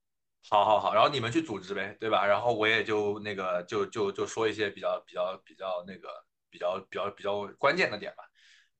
[0.51, 2.27] 好，好，好，然后你们去组织呗，对吧？
[2.27, 6.09] 然后我也就那个，就就就说一些比较比较比较那个
[6.51, 8.25] 比较比较比较关键的点吧。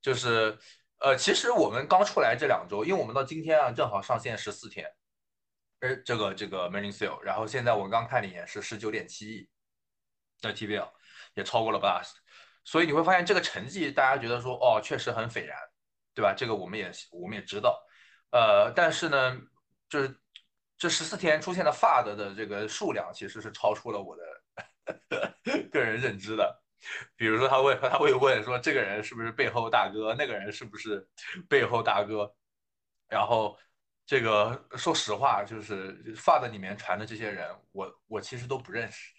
[0.01, 0.57] 就是，
[0.99, 4.85] 呃，其实我们刚出来这两周，因为我们到今天啊，正好上线十四天，
[5.83, 9.49] 呃，这个这个 Morning Sale，然后现在我刚看了一眼是十九点七亿
[10.39, 10.89] 的 TVL，
[11.35, 12.13] 也超过了 Blast，
[12.63, 15.57] 所以你会发现这个成绩，大家觉得说，哦，确实很斐然，
[16.13, 16.33] 对吧？
[16.33, 17.77] 这个我们也我们也知道，
[18.31, 19.37] 呃，但是呢，
[19.89, 20.19] 就是。
[20.75, 25.33] 这十四天出现的 FUD 的这个数量，其实是超出了我的
[25.71, 26.61] 个人认知的。
[27.15, 30.13] 比如说，他会他会问说，这个人是不是背后大哥？
[30.13, 31.07] 那个人是不是
[31.47, 32.35] 背后大哥？
[33.07, 33.57] 然后，
[34.05, 39.13] 这个说实话，就是 FUD 里面传的这些人，我我其实都不认识，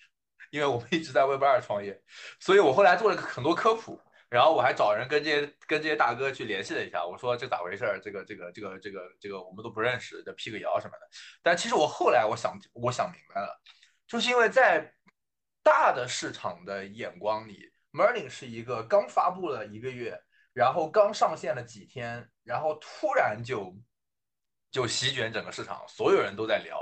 [0.50, 2.00] 因为我们一直在 Web 二创业，
[2.40, 4.00] 所以我后来做了很多科普。
[4.30, 8.00] 然后我还找人跟这些跟这些大哥去联系了一下，我说这咋回事儿？
[8.02, 11.08] 这个这个这个这个这个我们都不认识，这辟个谣什么的。
[11.40, 13.60] 但其实我后来我想我想明白了，
[14.08, 14.92] 就是因为在
[15.62, 20.20] 大的市场的眼光里，Merlin 是一个刚发布了一个月，
[20.52, 23.72] 然后刚上线了几天，然后突然就
[24.74, 26.76] 就席卷整个市场，所有人都在聊，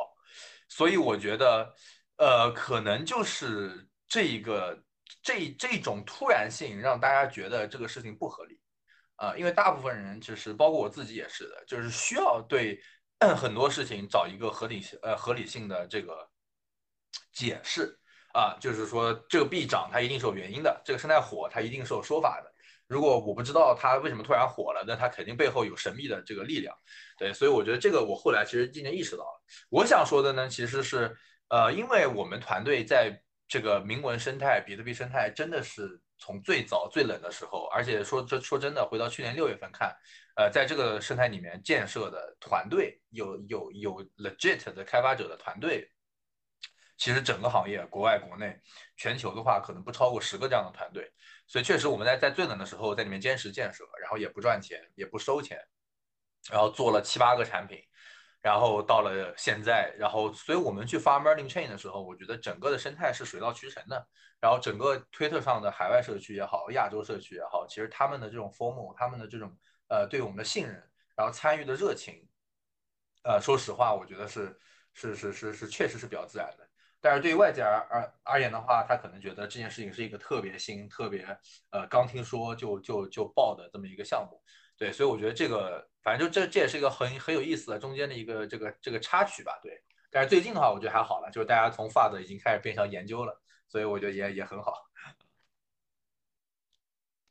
[0.69, 1.73] 所以我觉得
[2.17, 4.83] 呃可能就是这一个。
[5.23, 8.59] 这这种突然性让大家觉得这个事情不合理，
[9.17, 12.81] 啊，因为大部分人其实包括我自己也是的，就是需要对
[13.37, 16.29] 很多事情找一个合理性呃合理性的这个
[17.33, 17.97] 解释
[18.33, 22.52] 啊，就是说这个币涨它一定是有原因的，这个生态火它一定是有说法的。
[22.93, 26.77] 如果我不知道它为什么突然火了，那它肯定背后有神秘的这个力量。
[27.19, 29.43] 对，所以我觉得这个我后来其实渐渐意识到了。
[29.71, 31.17] 我想说的呢，其实是
[31.49, 33.19] 呃，因为我们团队在。
[33.49, 39.95] 这个铭文生态、比特币生态真的是从最早最冷的时候，而且说这说真的，回到去年六月份看，
[40.37, 45.87] 呃，在这个生态里面建设的团队有有有 legit 的开发者的团队，
[46.97, 48.59] 其实整个行业国外国内
[48.97, 51.13] 全球的话，可能不超过十个这样的团队，
[51.53, 55.63] 所以确实我们在在最冷的时候在里面坚持建设，然后也不赚钱，也不收钱，
[56.51, 57.79] 然后做了七八个产品。
[58.41, 64.09] 然后到了现在，然后所以我们去发 Merlin Chain 的时候，我觉得整个的生态是水到渠成的。
[64.41, 69.55] 然后整个推特上的海外社区也好，亚洲社区也好，其实他们的这种 formal，他们的这种
[69.89, 70.75] 呃对我们的信任，
[71.15, 72.27] 然后参与的热情，
[73.25, 74.59] 呃，说实话，我觉得是
[74.95, 76.67] 是是是是确实是比较自然的。
[77.03, 81.27] 但是对于外界而而而言的话，他可能觉得这件事情是一个特别新、特别
[81.69, 84.41] 呃刚听说就就就爆的这么一个项目。
[84.79, 85.87] 对，所以我觉得这个。
[86.05, 89.81] 反正就这，这也是一个很很有意思的中间的一个这个这个插曲吧，对。
[90.11, 94.75] 但是最近的话，我觉得还好了，就是大家从 FUD 已经开始变成研究了，所以我觉得也也很好。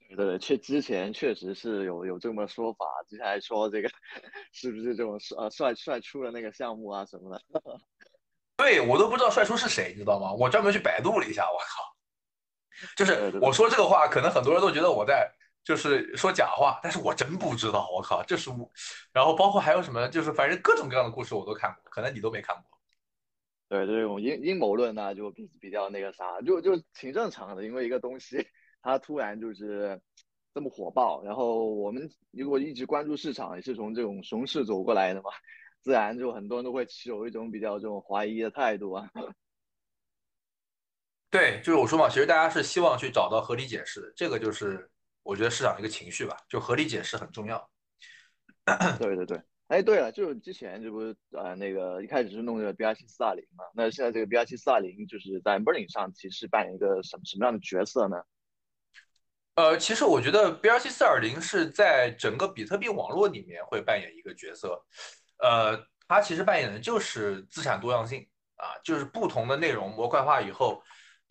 [0.08, 3.90] 对对，确之前确实是有有这么说法，之前还说这个
[4.54, 7.82] 是不是这种呃帅帅出的那个项目啊什么的。
[8.62, 10.32] 对我都不知道帅叔是谁，你知道吗？
[10.32, 11.96] 我专门去百度了一下，我靠，
[12.96, 15.32] 就是我说这个话，可能很多人都觉得我在。
[15.64, 18.68] 就是说假话，但是我真不知道，我靠，这是我，
[19.14, 22.64] 然后包括还有什么，就是反正各种各样的故事我都看过，可能你都没看过。
[23.70, 28.44] 对，这种阴阴谋论呢，就比比较那个啥，就就挺正常的，因为一个东西
[28.82, 30.02] 它突然就是
[30.52, 35.30] 这么火爆，然后我们如果一直关注市场，也是从这种熊市走过来的嘛，
[35.82, 39.10] 自然就很多人都会持有一种比较这种怀疑的态度啊。
[41.30, 44.90] 对，就是我说嘛，其实大家是希望去找到合理解释，这个就是
[45.24, 47.70] 我觉得市场一个情绪吧，就合理解释很重要。
[49.00, 58.22] 对对对，哎，对了，就是之前这不是呃那个一开始是弄这个 BRC 四二零嘛，那现在这个 BRC 四二零就是在 Merlin 上其实扮演一个什么什么样的角色呢？
[59.56, 64.86] 呃，其实我觉得 BRC 四二零是在整个比特币网络里面会扮演一个角色，
[65.42, 65.78] 呃，
[66.08, 70.82] 它其实扮演的就是资产多样性啊，就是不同的内容模块化以后。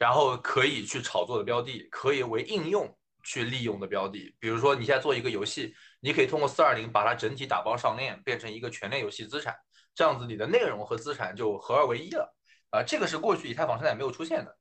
[0.00, 2.90] 然后可以去炒作的标的，可以为应用
[3.22, 9.54] 去利用的标的，比如说你现在做一个游戏，你可以通过四二零把它整体打包上链，变成一个全链游戏资产，
[9.94, 12.34] 这样子你的内容和资产就合二为一了。
[12.70, 14.56] 啊，这个是过去以太坊生态没有出现的。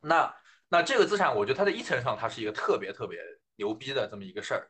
[0.00, 0.34] 那
[0.68, 3.20] 那这个资产，我觉得它在一层上它是一个特别特别
[3.54, 4.68] 牛逼的这么一个事儿。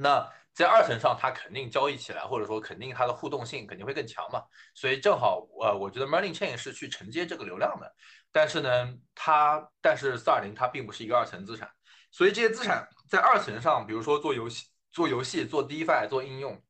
[0.00, 4.42] 那在二层上，它肯定交易起来，或者说肯定它的互动性肯定会更强嘛。
[4.74, 7.92] 所以正好，呃，我觉得 Merlin Chain 是去承接这个流量的。
[8.30, 11.68] 但是呢，它但是四二零它并不是一个二层资产，
[12.10, 16.62] 所以这些资产在二层上，比如说做游戏、做游戏、做 DeFi、做应用，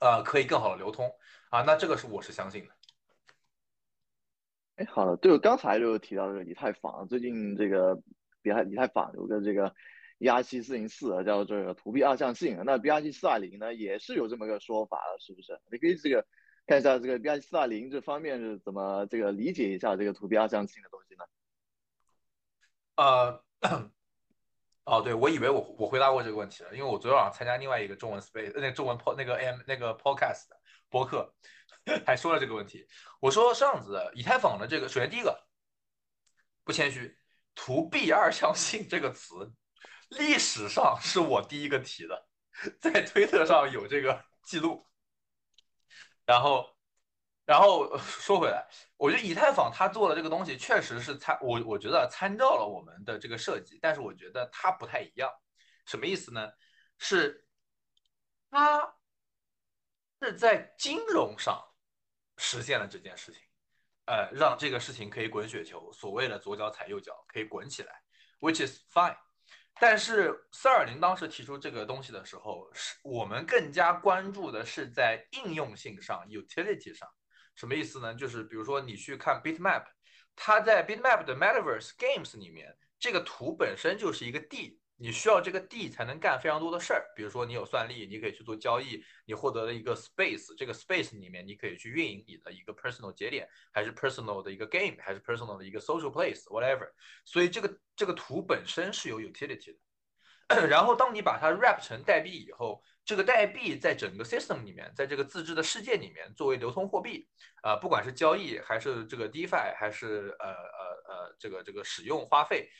[0.00, 1.10] 呃，可以更好的流通
[1.50, 1.62] 啊。
[1.62, 2.74] 那这个是我是相信的。
[4.76, 7.96] 哎，好的，对，刚才就提到这个以太坊，最近这个
[8.42, 9.72] 以太以太坊有个这个
[10.18, 15.60] B R C 四零四叫这个图 B 二象性，那 BRC 四二零呢也是有这么个说法的，是不是？
[15.70, 16.26] 你可以这个。
[16.66, 21.24] 看一下这个 BRC 四二零这方面是怎么这个理解一下这个图 B 二象性的东西呢？
[22.96, 23.44] 呃，
[24.84, 30.46] 哦，对，我以为我我回答过这个问题了，因为我昨天晚上参加另外一个中文 space 那个中文 po 那个 m 那个 podcast
[30.88, 31.34] 播客，
[32.06, 32.86] 还说了这个问题。
[33.20, 35.38] 我说这样子，以太坊的这个，首先第一个
[36.64, 37.14] 不谦虚，
[37.54, 39.52] 图 B 二象性这个词，
[40.18, 42.26] 历史上是我第一个提的，
[42.80, 44.86] 在推特上有这个记录。
[46.26, 46.66] 然后，
[47.44, 55.30] 然后说回来，我觉得以太坊它做的这个东西确实是参我我觉得参照了我们的这个设计，但是我觉得它不太一样。
[55.84, 56.50] 什么意思呢？
[56.96, 57.46] 是
[58.50, 58.94] 它
[60.22, 61.62] 是在金融上
[62.38, 63.42] 实现了这件事情，
[64.06, 68.02] 呃，让这个事情可以滚雪球，所谓的左脚踩右脚可以滚起来
[68.40, 69.18] ，which is fine。
[69.80, 77.08] 但是四二零当时提出这个东西的时候，是我们更加关注的是在应用性上，utility 上，
[77.54, 78.14] 什么意思呢？
[78.14, 79.84] 就是比如说你去看 Bitmap，
[80.36, 84.80] 它在 Bitmap 的 Metaverse Games 里面，这个图本身就是一个地。
[84.96, 96.88] 你需要这个地才能干非常多的事儿，比如说你有算力，你可以去做交易，你获得了一个 space，这个 space 里面你可以去运营你的一个 personal 节点，还是 personal 的一个 game，还是 personal 的一个 social place，whatever。
[97.24, 99.78] 所以这个这个图本身是有 utility 的。
[100.68, 107.26] 然后当你把它 wrap 成代币以后，这个代币在整个 system 里面，在这个自制的世界里面作为流通货币，
[107.62, 112.70] 啊，不管是交易还是这个 DeFi，还是呃呃呃这个这个使用花费。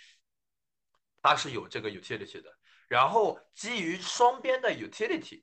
[1.25, 2.55] 它是有这个 utility 的，
[2.87, 5.43] 然后基于双边的 utility，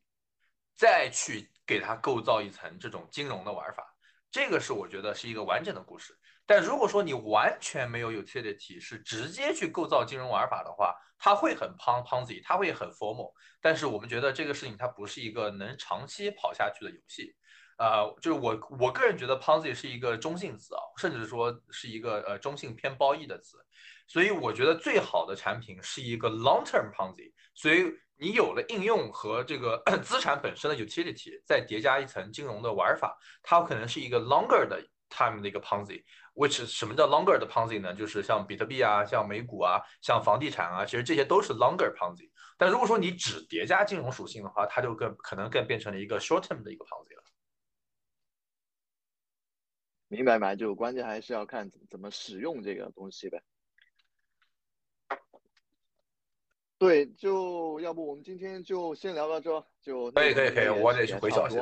[0.76, 3.84] 再去给它构造一层这种金融的玩法，
[4.30, 6.16] 这个是我觉得是一个完整的故事。
[6.46, 13.34] 但如果说你完全没有 utility，是直接去构造金融玩法的话，它会很 pon ponzi，它会很 formal。
[13.60, 17.36] 但是我们觉得这个事情它不是一个能长期跑下去的游戏。
[17.80, 23.58] 呃，就是我我个人觉得 ponzi 是一个中性词啊，甚至说是一个呃中性偏褒义的词。
[24.12, 27.32] 所以我觉得最好的产品是一个 long-term Ponzi。
[27.54, 27.86] 所以
[28.18, 36.04] 你有了应用和这个 资产本身的 utility，再叠加一层金融的玩法，它可能是一个 longer 的 time 的一个 Ponzi。
[36.34, 37.94] which 什么叫 longer 的 Ponzi 呢？
[37.94, 42.30] 就是像比特币啊，像美股啊，像房地产啊，其实这些都是 longer Ponzi。
[42.58, 47.24] 但如果说你只叠加金融属性的话，它就更可能更变成了一个 short-term 的一个 Ponzi 了。
[50.10, 50.54] 明白吗？
[50.54, 53.42] 就关键还是要看怎么使用这个东西呗。
[56.82, 61.58] 对，就要不我们今天就先聊到这，就可以可以可以，我得去回消息。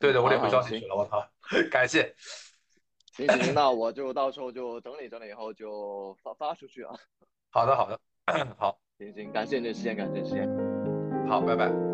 [0.00, 0.96] 对对，我得回消息去了。
[0.96, 1.22] 我操，
[1.70, 2.14] 感谢。
[3.12, 6.94] 行行，那我就到时候就整理整理以后就发发出去啊。
[7.50, 8.00] 好的好的，
[8.56, 10.48] 好，行行，感谢你的时间，感谢时间。
[11.28, 11.93] 好，拜拜。